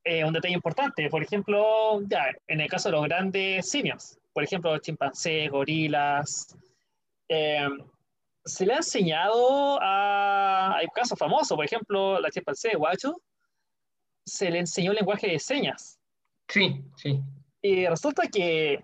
Eh, 0.03 0.25
un 0.25 0.33
detalle 0.33 0.55
importante, 0.55 1.07
por 1.09 1.21
ejemplo, 1.21 2.01
ya, 2.07 2.31
en 2.47 2.61
el 2.61 2.69
caso 2.69 2.89
de 2.89 2.93
los 2.93 3.03
grandes 3.05 3.69
simios, 3.69 4.17
por 4.33 4.43
ejemplo, 4.43 4.75
chimpancés, 4.79 5.49
gorilas, 5.51 6.57
eh, 7.29 7.69
se 8.43 8.65
le 8.65 8.73
ha 8.73 8.77
enseñado 8.77 9.79
a. 9.81 10.75
Hay 10.77 10.87
casos 10.87 11.17
famosos, 11.17 11.55
por 11.55 11.63
ejemplo, 11.63 12.19
la 12.19 12.31
chimpancé 12.31 12.69
de 12.69 12.75
Guacho, 12.75 13.21
se 14.25 14.49
le 14.49 14.59
enseñó 14.59 14.93
lenguaje 14.93 15.27
de 15.27 15.39
señas. 15.39 15.99
Sí, 16.47 16.83
sí. 16.95 17.21
Y 17.61 17.85
resulta 17.85 18.27
que 18.27 18.83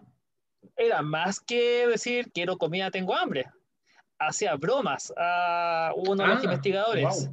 era 0.78 1.02
más 1.02 1.40
que 1.40 1.88
decir 1.88 2.32
quiero 2.32 2.58
comida, 2.58 2.92
tengo 2.92 3.16
hambre. 3.16 3.46
Hacía 4.20 4.56
bromas 4.56 5.14
a 5.18 5.92
uno 5.96 6.24
de 6.24 6.28
los 6.30 6.40
ah, 6.40 6.44
investigadores. 6.44 7.30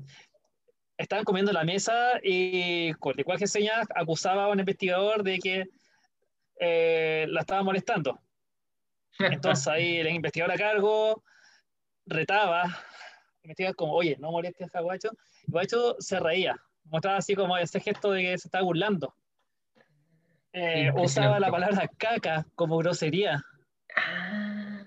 Estaban 0.96 1.24
comiendo 1.24 1.50
en 1.50 1.56
la 1.56 1.64
mesa 1.64 2.20
y 2.22 2.92
con 2.94 3.14
lenguaje 3.16 3.44
de 3.44 3.48
señas 3.48 3.86
acusaba 3.94 4.44
a 4.44 4.48
un 4.48 4.60
investigador 4.60 5.22
de 5.22 5.38
que 5.38 5.68
eh, 6.60 7.26
la 7.28 7.40
estaba 7.40 7.62
molestando. 7.62 8.18
Entonces 9.18 9.66
ahí 9.68 9.98
el 9.98 10.08
investigador 10.08 10.54
a 10.54 10.58
cargo 10.58 11.22
retaba, 12.06 12.64
investigador 13.42 13.76
como, 13.76 13.92
oye, 13.94 14.16
no 14.18 14.30
molestes 14.30 14.74
a 14.74 14.80
Guacho. 14.80 15.10
Y 15.46 15.52
Guacho 15.52 15.96
se 15.98 16.20
reía, 16.20 16.56
mostraba 16.84 17.18
así 17.18 17.34
como 17.34 17.56
ese 17.56 17.80
gesto 17.80 18.10
de 18.10 18.22
que 18.22 18.38
se 18.38 18.48
estaba 18.48 18.64
burlando. 18.64 19.14
Eh, 20.56 20.92
usaba 20.94 21.40
la 21.40 21.50
palabra 21.50 21.90
caca 21.98 22.46
como 22.54 22.78
grosería. 22.78 23.44
Ah. 23.96 24.84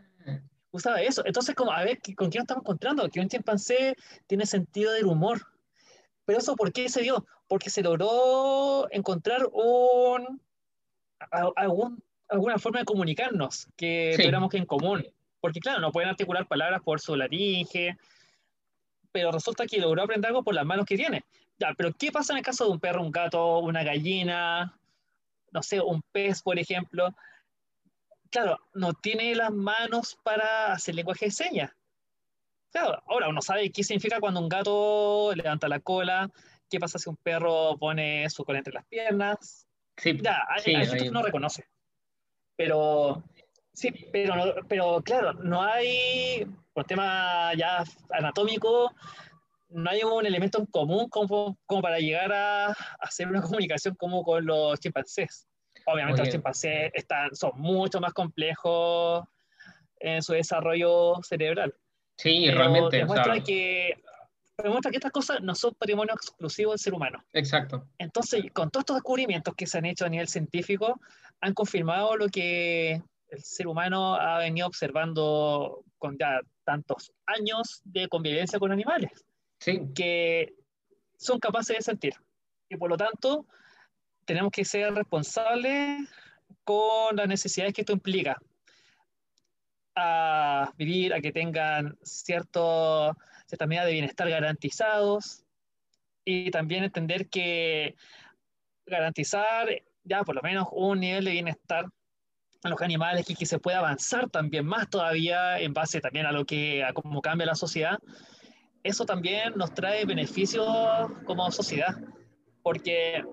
Usaba 0.72 1.02
eso. 1.02 1.24
Entonces, 1.26 1.56
como, 1.56 1.74
a 1.74 1.84
ver, 1.84 2.00
¿con 2.16 2.30
quién 2.30 2.40
nos 2.40 2.44
estamos 2.46 2.64
encontrando? 2.64 3.10
Que 3.10 3.20
un 3.20 3.28
chimpancé 3.28 3.96
tiene 4.28 4.46
sentido 4.46 4.94
del 4.94 5.06
humor. 5.06 5.42
Pero 6.24 6.40
eso, 6.40 6.56
¿por 6.56 6.72
qué 6.72 6.88
se 6.88 7.02
dio? 7.02 7.26
Porque 7.50 7.70
se 7.70 7.82
logró 7.82 8.88
encontrar 8.92 9.46
un, 9.52 10.42
algún, 11.56 12.02
alguna 12.30 12.60
forma 12.60 12.80
de 12.80 12.86
comunicarnos 12.86 13.68
que 13.76 14.14
tuviéramos 14.16 14.50
que 14.50 14.58
en 14.58 14.66
común. 14.66 15.06
Porque, 15.42 15.60
claro, 15.60 15.82
no 15.82 15.92
pueden 15.92 16.10
articular 16.10 16.48
palabras 16.48 16.82
por 16.82 17.02
su 17.02 17.16
laringe, 17.16 17.98
pero 19.12 19.34
resulta 19.34 19.66
que 19.66 19.80
logró 19.80 20.04
aprender 20.04 20.30
algo 20.30 20.44
por 20.44 20.56
las 20.56 20.66
manos 20.66 20.86
que 20.86 20.96
tiene. 20.96 21.26
Ya, 21.60 21.74
pero 21.76 21.92
¿qué 21.92 22.10
pasa 22.12 22.34
en 22.34 22.38
el 22.38 22.46
caso 22.46 22.66
de 22.66 22.72
un 22.72 22.80
perro, 22.80 23.02
un 23.02 23.12
gato, 23.12 23.60
una 23.60 23.84
gallina, 23.84 24.78
no 25.58 25.64
sé, 25.64 25.82
un 25.82 26.04
pez, 26.12 26.44
por 26.44 26.60
ejemplo, 26.60 27.16
claro, 28.30 28.60
no 28.76 28.94
tiene 28.94 29.34
las 29.34 29.52
manos 29.52 30.16
para 30.24 30.74
hacer 30.74 30.94
lenguaje 30.94 31.26
de 31.26 31.32
señas. 31.32 31.72
Claro, 32.72 33.02
ahora 33.08 33.28
uno 33.28 33.42
sabe 33.42 33.72
qué 33.72 33.84
significa 33.84 34.20
cuando 34.20 34.40
un 34.40 34.50
gato 34.50 35.34
levanta 35.34 35.68
la 35.68 35.80
cola, 35.80 36.30
qué 36.70 36.80
pasa 36.80 37.00
si 37.00 37.10
un 37.10 37.18
perro 37.18 37.76
pone 37.80 38.30
su 38.30 38.46
cola 38.46 38.60
entre 38.60 38.76
las 38.76 38.86
piernas. 38.86 39.68
Sí, 39.98 40.16
ya, 40.22 40.44
hay, 40.48 40.86
gente 40.86 41.06
que 41.06 41.10
no 41.10 41.24
reconoce. 41.24 41.66
Pero, 42.56 43.24
sí, 43.74 43.90
pero, 44.12 44.34
pero 44.68 45.02
claro, 45.02 45.34
no 45.34 45.64
hay, 45.64 46.46
por 46.72 46.86
tema 46.86 47.52
ya 47.56 47.84
anatómico, 48.12 48.94
no 49.70 49.90
hay 49.90 50.04
un 50.04 50.24
elemento 50.24 50.60
en 50.60 50.68
común 50.68 51.10
como, 51.10 51.58
como 51.66 51.82
para 51.82 52.00
llegar 52.00 52.32
a, 52.32 52.76
hacer 53.00 53.28
una 53.28 53.42
comunicación 53.72 53.96
como 53.96 54.24
con 54.24 54.46
los 54.46 54.80
chimpancés. 54.80 55.47
Obviamente 55.90 56.22
los 56.22 56.30
chimpancés 56.30 56.92
están, 56.94 57.34
son 57.34 57.52
mucho 57.56 58.02
más 58.02 58.14
complejos 58.14 59.26
en 60.00 60.22
su 60.22 60.34
desarrollo 60.34 61.16
cerebral. 61.24 61.74
Sí, 62.18 62.52
realmente. 62.52 62.98
Demuestra, 62.98 63.42
que, 63.42 63.96
demuestra 64.58 64.92
que 64.92 64.98
estas 64.98 65.14
cosas 65.14 65.42
no 65.42 65.56
son 65.56 65.74
patrimonio 65.76 66.14
exclusivo 66.14 66.72
del 66.72 66.80
ser 66.80 66.94
humano. 66.94 67.24
Exacto. 67.32 67.88
Entonces, 67.98 68.52
con 68.52 68.70
todos 68.70 68.82
estos 68.82 68.98
descubrimientos 68.98 69.56
que 69.56 69.66
se 69.66 69.78
han 69.78 69.86
hecho 69.86 70.06
a 70.06 70.10
nivel 70.10 70.28
científico, 70.28 71.00
han 71.40 71.54
confirmado 71.54 72.18
lo 72.18 72.28
que 72.28 73.02
el 73.30 73.44
ser 73.44 73.68
humano 73.68 74.16
ha 74.16 74.40
venido 74.40 74.68
observando 74.68 75.86
con 75.98 76.18
ya 76.18 76.42
tantos 76.66 77.14
años 77.26 77.82
de 77.86 78.10
convivencia 78.10 78.60
con 78.60 78.74
animales, 78.74 79.26
sí. 79.60 79.82
que 79.96 80.54
son 81.18 81.40
capaces 81.40 81.78
de 81.78 81.82
sentir. 81.82 82.14
Y 82.68 82.76
por 82.76 82.90
lo 82.90 82.98
tanto, 82.98 83.46
tenemos 84.28 84.52
que 84.52 84.66
ser 84.66 84.94
responsables 84.94 86.08
con 86.64 87.16
las 87.16 87.28
necesidades 87.28 87.74
que 87.74 87.82
esto 87.82 87.94
implica. 87.94 88.38
A 89.96 90.72
vivir, 90.78 91.14
a 91.14 91.22
que 91.22 91.32
tengan 91.32 91.98
cierto, 92.04 93.18
cierta 93.48 93.66
medida 93.66 93.86
de 93.86 93.94
bienestar 93.94 94.30
garantizados 94.30 95.44
y 96.24 96.52
también 96.52 96.84
entender 96.84 97.30
que 97.30 97.96
garantizar 98.86 99.70
ya 100.04 100.24
por 100.24 100.36
lo 100.36 100.42
menos 100.42 100.68
un 100.72 101.00
nivel 101.00 101.26
de 101.26 101.32
bienestar 101.32 101.86
a 102.64 102.70
los 102.70 102.82
animales 102.82 103.30
y 103.30 103.36
que 103.36 103.46
se 103.46 103.60
pueda 103.60 103.80
avanzar 103.80 104.30
también 104.30 104.66
más 104.66 104.90
todavía 104.90 105.58
en 105.60 105.74
base 105.74 106.02
también 106.02 106.26
a 106.26 106.32
lo 106.32 106.46
que, 106.46 106.84
a 106.84 106.92
cómo 106.94 107.22
cambia 107.22 107.48
la 107.48 107.56
sociedad, 107.56 107.98
eso 108.84 109.06
también 109.06 109.54
nos 109.56 109.74
trae 109.74 110.06
beneficios 110.06 110.68
como 111.26 111.50
sociedad, 111.52 111.96
porque 112.62 113.24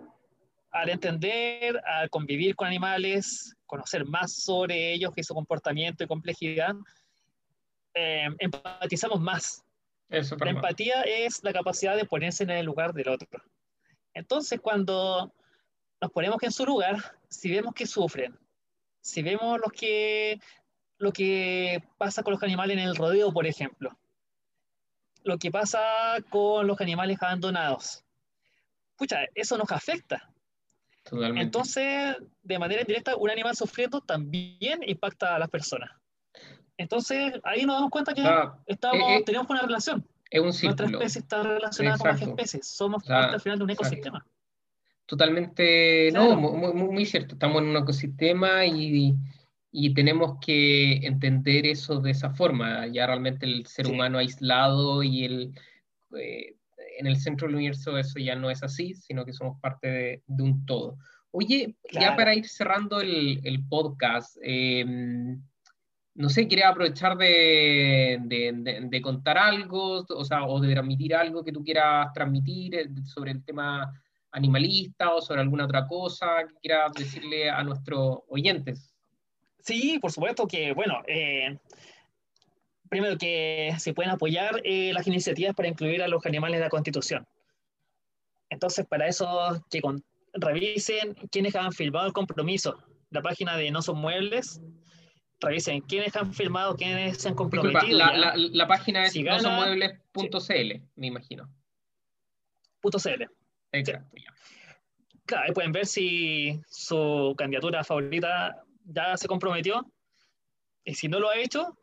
al 0.75 0.91
entender, 0.91 1.81
al 1.87 2.11
convivir 2.11 2.57
con 2.57 2.67
animales, 2.67 3.55
conocer 3.65 4.05
más 4.05 4.33
sobre 4.43 4.93
ellos 4.93 5.13
y 5.15 5.23
su 5.23 5.33
comportamiento 5.33 6.03
y 6.03 6.09
complejidad, 6.09 6.75
eh, 7.95 8.27
empatizamos 8.41 9.21
más. 9.21 9.65
la 10.09 10.51
empatía 10.51 11.03
es 11.03 11.45
la 11.45 11.53
capacidad 11.53 11.97
de 11.97 12.05
ponerse 12.05 12.43
en 12.43 12.51
el 12.51 12.67
lugar 12.67 12.93
del 12.93 13.09
otro. 13.09 13.41
Entonces, 14.15 14.61
cuando 14.61 15.33
nos 16.01 16.11
ponemos 16.11 16.43
en 16.43 16.51
su 16.51 16.67
lugar, 16.67 16.97
si 17.29 17.53
vemos 17.53 17.73
que 17.73 17.87
sufren, 17.87 18.37
si 19.01 19.23
vemos 19.23 19.61
los 19.61 19.73
que, 19.73 20.41
lo 20.99 21.13
que 21.13 21.85
pasa 21.99 22.25
con 22.25 22.33
los 22.33 22.43
animales 22.43 22.77
en 22.77 22.83
el 22.83 22.97
rodeo, 22.97 23.33
por 23.33 23.47
ejemplo, 23.47 23.97
lo 25.23 25.39
que 25.39 25.53
pasa 25.53 26.17
con 26.31 26.67
los 26.67 26.81
animales 26.81 27.23
abandonados, 27.23 28.05
pucha, 28.97 29.21
eso 29.37 29.57
nos 29.57 29.71
afecta. 29.71 30.34
Totalmente. 31.05 31.43
Entonces, 31.43 32.17
de 32.43 32.59
manera 32.59 32.81
indirecta, 32.81 33.17
un 33.17 33.31
animal 33.31 33.55
sufriendo 33.55 34.01
también 34.01 34.81
impacta 34.87 35.37
a 35.37 35.39
las 35.39 35.51
personas. 35.51 35.91
Entonces, 36.77 37.35
ahí 37.45 37.65
nos 37.65 37.77
damos 37.77 37.91
cuenta 37.91 38.15
que 38.15 38.23
estamos, 38.67 39.09
eh, 39.11 39.17
eh, 39.17 39.23
tenemos 39.25 39.49
una 39.49 39.63
relación. 39.63 40.07
Es 40.31 40.41
un 40.41 40.53
ciclo. 40.53 40.71
Nuestra 40.71 40.87
especie 40.87 41.21
está 41.21 41.43
relacionada 41.43 41.99
con 41.99 42.09
las 42.09 42.23
especies. 42.23 42.67
Somos 42.67 43.05
parte 43.05 43.35
al 43.35 43.41
final 43.41 43.59
de 43.59 43.65
un 43.65 43.71
ecosistema. 43.71 44.27
Totalmente, 45.07 46.11
no, 46.13 46.35
muy, 46.35 46.73
muy, 46.73 47.07
cierto. 47.07 47.35
Estamos 47.35 47.61
en 47.63 47.69
un 47.69 47.77
ecosistema 47.77 48.65
y, 48.65 49.15
y, 49.71 49.93
tenemos 49.93 50.39
que 50.41 50.95
entender 51.07 51.67
eso 51.67 52.01
de 52.01 52.13
esa 52.13 52.31
forma. 52.31 52.87
Ya 52.87 53.07
realmente 53.07 53.45
el 53.45 53.67
ser 53.67 53.87
humano 53.87 54.19
aislado 54.19 55.03
y 55.03 55.25
el, 55.25 55.55
eh, 56.17 56.57
en 56.99 57.07
el 57.07 57.17
centro 57.17 57.47
del 57.47 57.57
universo 57.57 57.97
eso 57.99 58.19
ya 58.19 58.35
no 58.35 58.51
es 58.51 58.63
así, 58.63 58.95
sino 58.95 59.25
que 59.25 59.33
somos 59.33 59.61
parte 59.61 59.89
de, 59.89 60.23
de 60.27 60.43
un 60.43 60.65
todo. 60.67 60.99
Oye, 61.31 61.75
ya 61.91 62.15
para 62.15 62.35
ir 62.35 62.47
cerrando 62.47 63.01
el, 63.01 63.41
el 63.43 63.67
podcast, 63.67 64.37
em, 64.41 65.43
no 66.15 66.29
sé, 66.29 66.47
quería 66.47 66.69
aprovechar 66.69 67.17
de, 67.17 68.19
de, 68.23 68.81
de, 68.89 69.03
contar 69.03 69.37
algo, 69.37 70.07
o 70.09 70.25
sea, 70.25 70.45
o 70.45 70.61
de 70.61 70.73
transmitir 70.73 71.13
algo 71.13 71.45
que 71.45 71.51
tú 71.51 71.65
quieras 71.65 72.13
transmitir 72.15 72.77
eh, 72.77 72.89
sobre 73.05 73.33
el 73.33 73.45
tema 73.45 73.93
animalista 74.31 75.13
o 75.13 75.21
sobre 75.21 75.41
alguna 75.41 75.65
otra 75.65 75.89
cosa 75.89 76.45
que 76.47 76.55
quieras 76.63 76.93
decirle 76.93 77.51
a 77.51 77.65
nuestros 77.65 78.21
oyentes. 78.29 78.95
Sí, 79.59 79.99
por 80.01 80.13
supuesto 80.13 80.47
que, 80.47 80.73
bueno, 80.73 81.03
eh, 81.09 81.59
primero 82.89 83.17
que 83.19 83.75
se 83.79 83.95
pueden 83.95 84.13
apoyar 84.13 84.61
eh, 84.65 84.93
las 84.93 85.07
iniciativas 85.07 85.55
para 85.55 85.69
incluir 85.69 86.03
a 86.03 86.09
los 86.09 86.25
animales 86.27 86.57
en 86.57 86.63
la 86.63 86.69
Constitución. 86.69 87.27
Entonces, 88.51 88.87
para 88.87 89.09
eso, 89.09 89.65
que 89.71 89.81
revisen 90.35 91.15
quiénes 91.31 91.57
han 91.57 91.73
firmado 91.73 92.07
el 92.07 92.13
compromiso. 92.13 92.79
La 93.11 93.23
página 93.23 93.57
de 93.57 93.71
No 93.71 93.83
Son 93.83 93.99
Muebles, 93.99 94.61
revisen 95.41 95.81
quiénes 95.83 96.15
han 96.17 96.33
firmado, 96.33 96.77
quiénes 96.77 97.19
se 97.19 97.29
han 97.29 97.35
comprometido. 97.35 97.99
la, 97.99 98.67
página 98.67 99.05
es 99.05 99.17
nosonmuebles.cl, 99.17 100.83
me 100.97 101.07
imagino. 101.07 101.49
.cl. 102.83 103.29
Exacto. 103.73 104.17
Claro, 105.27 105.55
pueden 105.55 105.73
ver 105.73 105.87
si 105.87 106.61
su 106.69 107.35
candidatura 107.39 107.83
favorita 107.83 108.63
ya 108.85 109.17
se 109.17 109.27
comprometió. 109.27 109.91
Y 110.85 110.95
si 110.95 111.09
no 111.09 111.19
lo 111.19 111.31
ha 111.31 111.39
hecho, 111.39 111.79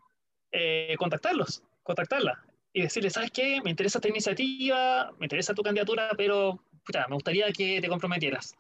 eh, 0.52 0.96
contactarlos, 0.98 1.64
contactarla. 1.84 2.44
Y 2.74 2.84
decirle, 2.84 3.10
¿sabes 3.10 3.32
qué? 3.32 3.60
Me 3.64 3.70
interesa 3.70 3.98
esta 3.98 4.08
iniciativa, 4.08 5.12
me 5.20 5.26
interesa 5.26 5.54
tu 5.54 5.62
candidatura, 5.62 6.12
pero 6.16 6.64
me 7.10 7.16
gustaría 7.16 7.52
que 7.52 7.82
te 7.82 7.88
comprometieras. 7.90 8.56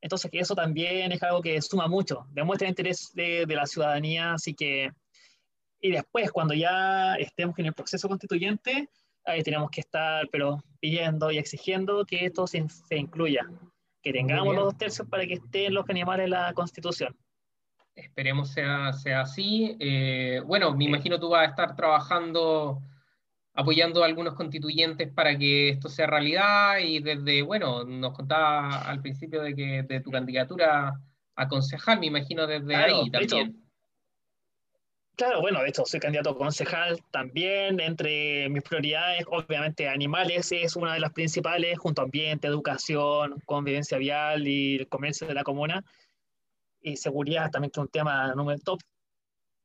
Entonces, 0.00 0.30
que 0.30 0.40
eso 0.40 0.54
también 0.54 1.12
es 1.12 1.22
algo 1.22 1.42
que 1.42 1.60
suma 1.62 1.86
mucho, 1.86 2.26
demuestra 2.30 2.66
el 2.66 2.72
interés 2.72 3.12
de, 3.14 3.46
de 3.46 3.54
la 3.54 3.66
ciudadanía, 3.66 4.34
así 4.34 4.54
que... 4.54 4.90
Y 5.80 5.90
después, 5.90 6.30
cuando 6.30 6.54
ya 6.54 7.14
estemos 7.16 7.58
en 7.58 7.66
el 7.66 7.72
proceso 7.72 8.08
constituyente, 8.08 8.88
ahí 9.24 9.42
tenemos 9.42 9.70
que 9.70 9.80
estar, 9.80 10.28
pero 10.30 10.62
pidiendo 10.80 11.30
y 11.30 11.38
exigiendo 11.38 12.04
que 12.04 12.26
esto 12.26 12.46
se, 12.46 12.64
se 12.68 12.96
incluya, 12.96 13.48
que 14.02 14.12
tengamos 14.12 14.54
los 14.54 14.64
dos 14.64 14.78
tercios 14.78 15.08
para 15.08 15.26
que 15.26 15.34
estén 15.34 15.74
los 15.74 15.88
animales 15.88 16.24
en 16.24 16.30
la 16.30 16.52
Constitución. 16.54 17.16
Esperemos 17.94 18.50
sea, 18.50 18.92
sea 18.92 19.22
así. 19.22 19.76
Eh, 19.78 20.40
bueno, 20.46 20.74
me 20.74 20.84
imagino 20.84 21.20
tú 21.20 21.30
vas 21.30 21.46
a 21.46 21.50
estar 21.50 21.76
trabajando, 21.76 22.80
apoyando 23.54 24.02
a 24.02 24.06
algunos 24.06 24.34
constituyentes 24.34 25.12
para 25.12 25.36
que 25.36 25.70
esto 25.70 25.88
sea 25.88 26.06
realidad 26.06 26.78
y 26.78 27.00
desde, 27.00 27.42
bueno, 27.42 27.84
nos 27.84 28.12
contaba 28.12 28.82
al 28.82 29.00
principio 29.00 29.42
de 29.42 29.54
que 29.54 29.82
de 29.82 30.00
tu 30.00 30.10
candidatura 30.10 30.94
a 31.34 31.48
concejal, 31.48 32.00
me 32.00 32.06
imagino 32.06 32.46
desde 32.46 32.74
ahí 32.74 33.10
también. 33.10 33.62
Claro, 35.14 35.42
bueno, 35.42 35.60
de 35.60 35.68
hecho, 35.68 35.84
soy 35.84 36.00
candidato 36.00 36.30
a 36.30 36.38
concejal 36.38 36.98
también. 37.10 37.78
Entre 37.80 38.48
mis 38.48 38.62
prioridades, 38.62 39.24
obviamente, 39.28 39.86
animales 39.86 40.50
es 40.52 40.74
una 40.74 40.94
de 40.94 41.00
las 41.00 41.12
principales, 41.12 41.78
junto 41.78 42.00
a 42.00 42.04
ambiente, 42.04 42.48
educación, 42.48 43.40
convivencia 43.44 43.98
vial 43.98 44.48
y 44.48 44.76
el 44.76 44.88
comercio 44.88 45.26
de 45.26 45.34
la 45.34 45.44
comuna. 45.44 45.84
Y 46.82 46.96
seguridad 46.96 47.50
también, 47.50 47.70
que 47.70 47.80
es 47.80 47.84
un 47.84 47.88
tema 47.88 48.34
número 48.34 48.58
top. 48.58 48.80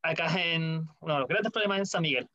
Acá 0.03 0.27
en 0.41 0.87
uno 0.99 1.13
de 1.13 1.19
los 1.19 1.27
grandes 1.27 1.51
problemas 1.51 1.79
en 1.79 1.85
San 1.85 2.01
Miguel. 2.03 2.29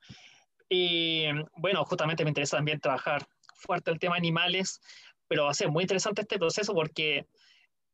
Y 0.69 1.27
bueno, 1.57 1.85
justamente 1.85 2.25
me 2.25 2.31
interesa 2.31 2.57
también 2.57 2.81
trabajar 2.81 3.25
fuerte 3.55 3.91
el 3.91 3.99
tema 3.99 4.17
animales, 4.17 4.81
pero 5.29 5.45
va 5.45 5.51
a 5.51 5.55
ser 5.55 5.71
muy 5.71 5.85
interesante 5.85 6.23
este 6.23 6.39
proceso 6.39 6.75
porque 6.75 7.27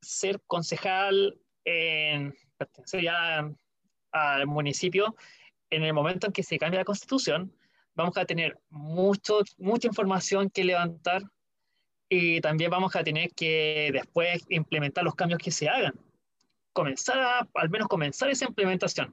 ser 0.00 0.40
concejal 0.46 1.38
en, 1.64 2.34
ya 3.00 3.50
al 4.12 4.46
municipio, 4.46 5.14
en 5.70 5.82
el 5.82 5.92
momento 5.92 6.26
en 6.26 6.32
que 6.32 6.42
se 6.42 6.58
cambie 6.58 6.78
la 6.78 6.84
constitución, 6.84 7.52
vamos 7.94 8.16
a 8.16 8.24
tener 8.24 8.58
mucho, 8.70 9.40
mucha 9.58 9.88
información 9.88 10.50
que 10.50 10.64
levantar 10.64 11.22
y 12.08 12.40
también 12.40 12.70
vamos 12.70 12.96
a 12.96 13.04
tener 13.04 13.30
que 13.34 13.90
después 13.92 14.44
implementar 14.48 15.04
los 15.04 15.14
cambios 15.14 15.40
que 15.40 15.50
se 15.50 15.68
hagan. 15.68 15.94
Comenzar 16.78 17.18
a, 17.18 17.48
al 17.54 17.70
menos 17.70 17.88
comenzar 17.88 18.30
esa 18.30 18.44
implementación. 18.44 19.12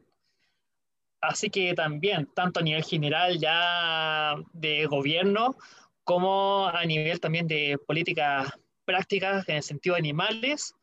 Así 1.19 1.49
que 1.49 1.73
también, 1.73 2.29
tanto 2.35 2.59
a 2.59 2.63
nivel 2.63 2.83
general 2.83 3.39
ya 3.39 4.35
de 4.53 4.85
gobierno, 4.85 5.55
como 6.03 6.67
a 6.67 6.85
nivel 6.85 7.19
también 7.19 7.47
de 7.47 7.79
políticas 7.87 8.53
prácticas 8.85 9.49
en 9.49 9.55
el 9.55 9.63
sentido 9.63 9.95
de 9.95 10.01
animales, 10.01 10.75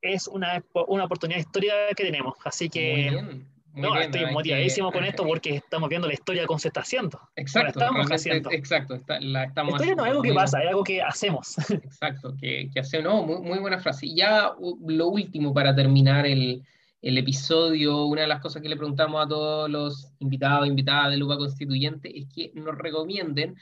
es 0.00 0.28
una, 0.28 0.64
una 0.86 1.06
oportunidad 1.06 1.40
histórica 1.40 1.74
que 1.96 2.04
tenemos. 2.04 2.36
Así 2.44 2.70
que 2.70 3.42
no, 3.74 3.96
estoy 3.96 4.26
motivadísimo 4.32 4.90
con 4.90 5.04
esto 5.04 5.24
porque 5.24 5.56
estamos 5.56 5.88
viendo 5.88 6.08
la 6.08 6.14
historia 6.14 6.46
cómo 6.46 6.58
se 6.58 6.68
está 6.68 6.80
haciendo. 6.80 7.20
Exacto, 7.36 7.80
estamos 7.80 8.10
haciendo. 8.10 8.50
Exacto, 8.50 8.98
la 9.20 9.44
estamos 9.44 9.74
historia 9.74 9.94
no 9.94 10.04
es 10.04 10.10
algo 10.10 10.22
que 10.22 10.34
pasa, 10.34 10.62
es 10.62 10.68
algo 10.68 10.84
que 10.84 11.02
hacemos. 11.02 11.56
Exacto, 11.70 12.34
que, 12.40 12.70
que 12.72 12.80
hacemos. 12.80 13.04
No, 13.12 13.22
muy, 13.22 13.40
muy, 13.40 13.58
buena 13.58 13.78
frase. 13.78 14.06
Y 14.06 14.16
ya 14.16 14.52
lo 14.86 15.08
último 15.08 15.54
para 15.54 15.74
terminar 15.74 16.26
el, 16.26 16.62
el, 17.00 17.18
episodio, 17.18 18.06
una 18.06 18.22
de 18.22 18.28
las 18.28 18.40
cosas 18.40 18.60
que 18.60 18.68
le 18.68 18.76
preguntamos 18.76 19.24
a 19.24 19.28
todos 19.28 19.70
los 19.70 20.12
invitados, 20.18 20.66
invitadas 20.66 21.10
del 21.10 21.22
UPA 21.22 21.38
Constituyente 21.38 22.18
es 22.18 22.26
que 22.34 22.50
nos 22.54 22.76
recomienden 22.76 23.56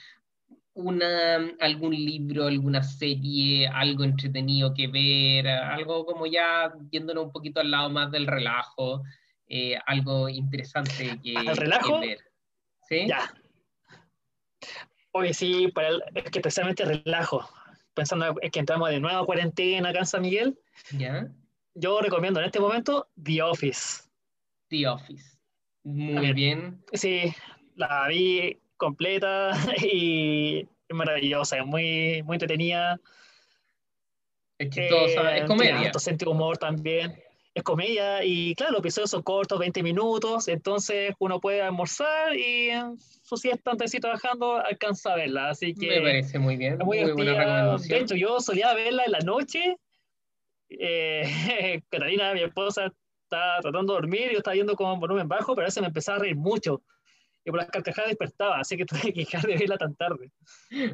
una, 0.79 1.39
algún 1.61 1.93
libro, 1.93 2.47
alguna 2.47 2.83
serie, 2.83 3.67
algo 3.67 4.05
entretenido 4.05 4.73
que 4.73 4.87
ver, 4.87 5.49
algo 5.49 6.07
como 6.07 6.27
ya 6.27 6.73
yéndonos 6.91 7.27
un 7.27 7.33
poquito 7.33 7.61
al 7.61 7.71
lado 7.71 7.91
más 7.91 8.11
del 8.13 8.27
relajo, 8.27 9.03
eh, 9.49 9.79
algo 9.87 10.29
interesante 10.29 11.19
que, 11.23 11.35
relajo? 11.55 12.01
ver. 12.01 12.19
¿Sí? 12.89 13.07
Ya. 13.07 13.33
Oye, 15.13 15.33
sí, 15.33 15.69
para 15.69 15.91
es 16.15 16.31
que 16.31 16.41
precisamente 16.41 16.85
relajo. 16.85 17.49
Pensando 17.95 18.37
en 18.41 18.51
que 18.51 18.61
entramos 18.61 18.91
de 18.91 19.01
nuevo 19.01 19.19
a 19.19 19.27
cuarentena 19.27 19.89
acá 19.89 20.01
en 20.01 20.07
San 20.07 20.23
Miguel. 20.23 20.59
¿Ya? 20.93 21.29
Yo 21.75 22.01
recomiendo 22.01 22.41
en 22.41 22.47
este 22.47 22.61
momento 22.61 23.09
The 23.23 23.43
Office. 23.43 24.09
The 24.69 24.87
Office. 24.87 25.39
Muy 25.85 26.33
bien. 26.33 26.83
Sí, 26.93 27.35
la 27.77 28.07
vi 28.09 28.59
completa 28.77 29.53
y 29.93 30.61
es 30.89 30.97
maravillosa, 30.97 31.59
es 31.59 31.67
muy, 31.67 32.23
muy 32.25 32.35
entretenida. 32.35 33.01
Es 34.59 34.77
es 34.77 34.91
eh, 34.91 35.45
comedia. 35.47 35.93
sentido 35.95 36.33
humor 36.33 36.59
también. 36.59 37.23
Es 37.59 37.65
comedia 37.65 38.25
y 38.25 38.55
claro, 38.55 38.75
los 38.75 38.81
episodios 38.83 39.11
son 39.11 39.25
cortos, 39.25 39.59
20 39.59 39.83
minutos, 39.83 40.47
entonces 40.47 41.13
uno 41.19 41.41
puede 41.41 41.61
almorzar 41.61 42.37
y 42.37 42.71
en 42.71 42.97
su 42.99 43.37
siesta 43.37 43.73
antes 43.73 43.91
de 43.91 43.99
trabajando 43.99 44.59
alcanza 44.59 45.15
a 45.15 45.17
verla. 45.17 45.51
Así 45.51 45.75
que 45.75 45.89
me 45.89 46.01
parece 46.03 46.39
muy 46.39 46.57
bien. 46.57 46.79
Muy, 46.79 46.99
buena 47.11 47.35
recomendación. 47.35 47.99
De 47.99 48.05
hecho, 48.05 48.15
yo 48.15 48.39
solía 48.39 48.73
verla 48.75 49.03
en 49.07 49.11
la 49.11 49.19
noche. 49.19 49.77
Eh, 50.69 51.83
Catalina, 51.91 52.33
mi 52.33 52.43
esposa, 52.43 52.93
estaba 53.25 53.61
tratando 53.61 53.93
de 53.93 54.01
dormir 54.03 54.29
y 54.29 54.33
yo 54.35 54.39
estaba 54.39 54.55
viendo 54.55 54.77
con 54.77 55.01
volumen 55.01 55.27
bajo, 55.27 55.57
pero 55.57 55.65
a 55.65 55.67
veces 55.67 55.81
me 55.81 55.89
empezaba 55.89 56.19
a 56.19 56.21
reír 56.21 56.37
mucho 56.37 56.83
y 57.49 57.51
por 57.51 57.61
las 57.61 57.71
carcajadas 57.71 58.11
despertaba, 58.11 58.61
así 58.61 58.77
que 58.77 58.85
tuve 58.87 59.13
que 59.13 59.21
dejar 59.21 59.43
de 59.43 59.57
verla 59.57 59.77
tan 59.79 59.95
tarde. 59.95 60.31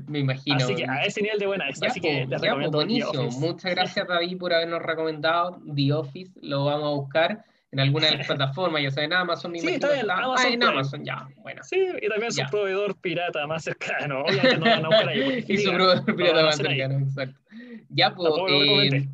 Me 0.07 0.21
imagino. 0.21 0.57
Así 0.57 0.75
que 0.75 0.85
a 0.88 1.03
ese 1.05 1.21
nivel 1.21 1.38
de 1.38 1.47
buena 1.47 1.69
es, 1.69 1.83
así 1.83 2.01
que 2.01 2.27
les 2.27 2.40
recomiendo 2.40 2.79
buenísimo. 2.79 3.31
Muchas 3.33 3.71
gracias 3.75 4.07
David 4.07 4.38
por 4.38 4.53
habernos 4.53 4.83
recomendado 4.83 5.61
The 5.75 5.93
Office, 5.93 6.33
lo 6.43 6.67
vamos 6.67 6.85
a 6.85 6.95
buscar 6.95 7.45
en 7.73 7.81
alguna 7.81 8.07
de 8.07 8.19
las 8.19 8.27
plataformas, 8.29 8.83
ya 8.83 8.90
sea 8.93 9.05
en 9.05 9.12
Amazon, 9.12 9.53
sí, 9.57 9.67
está 9.67 9.99
en 9.99 10.09
Amazon, 10.09 10.47
ah, 10.47 10.55
en 10.55 10.62
Amazon, 10.62 11.05
ya, 11.05 11.29
bueno. 11.38 11.62
Sí, 11.64 11.85
y 12.01 12.09
también 12.09 12.31
su 12.31 12.43
proveedor 12.49 12.97
pirata 13.01 13.47
más 13.49 13.64
cercano, 13.64 14.23
obviamente 14.23 14.59
no 14.59 14.64
van 14.64 14.85
a 14.85 14.88
buscar 14.88 15.09
ahí. 15.09 15.45
y 15.49 15.59
su 15.59 15.73
proveedor 15.73 16.17
pirata 16.17 16.43
más 16.45 16.57
cercano, 16.57 16.99
exacto. 17.01 17.40
Ya, 17.88 18.14
pues, 18.14 18.33
eh, 18.49 19.09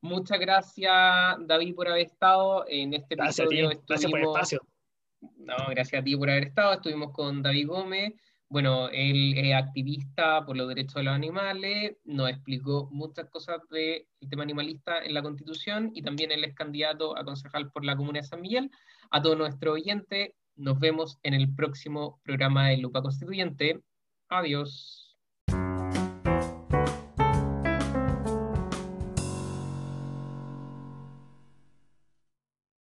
muchas 0.00 0.38
gracias 0.40 0.92
David 1.40 1.74
por 1.74 1.88
haber 1.88 2.06
estado 2.06 2.64
en 2.68 2.94
este 2.94 3.14
episodio. 3.14 3.68
Gracias, 3.68 3.86
gracias 3.86 4.10
por 4.10 4.20
el 4.20 4.26
espacio. 4.26 4.60
No, 5.20 5.56
gracias 5.70 6.00
a 6.00 6.04
ti 6.04 6.16
por 6.16 6.30
haber 6.30 6.44
estado. 6.44 6.74
Estuvimos 6.74 7.12
con 7.12 7.42
David 7.42 7.66
Gómez. 7.66 8.14
Bueno, 8.50 8.88
él 8.88 9.34
es 9.36 9.54
activista 9.54 10.44
por 10.46 10.56
los 10.56 10.68
derechos 10.68 10.94
de 10.94 11.02
los 11.02 11.14
animales, 11.14 11.98
nos 12.04 12.30
explicó 12.30 12.88
muchas 12.90 13.28
cosas 13.28 13.60
del 13.70 14.06
tema 14.30 14.42
animalista 14.42 15.04
en 15.04 15.12
la 15.12 15.22
Constitución 15.22 15.90
y 15.92 16.00
también 16.00 16.32
él 16.32 16.44
es 16.44 16.54
candidato 16.54 17.16
a 17.18 17.24
concejal 17.24 17.70
por 17.70 17.84
la 17.84 17.94
Comuna 17.94 18.20
de 18.20 18.26
San 18.26 18.40
Miguel. 18.40 18.70
A 19.10 19.20
todos 19.20 19.36
nuestros 19.36 19.74
oyentes, 19.74 20.30
nos 20.56 20.78
vemos 20.78 21.18
en 21.22 21.34
el 21.34 21.54
próximo 21.54 22.20
programa 22.24 22.68
de 22.68 22.78
Lupa 22.78 23.02
Constituyente. 23.02 23.82
Adiós. 24.30 25.07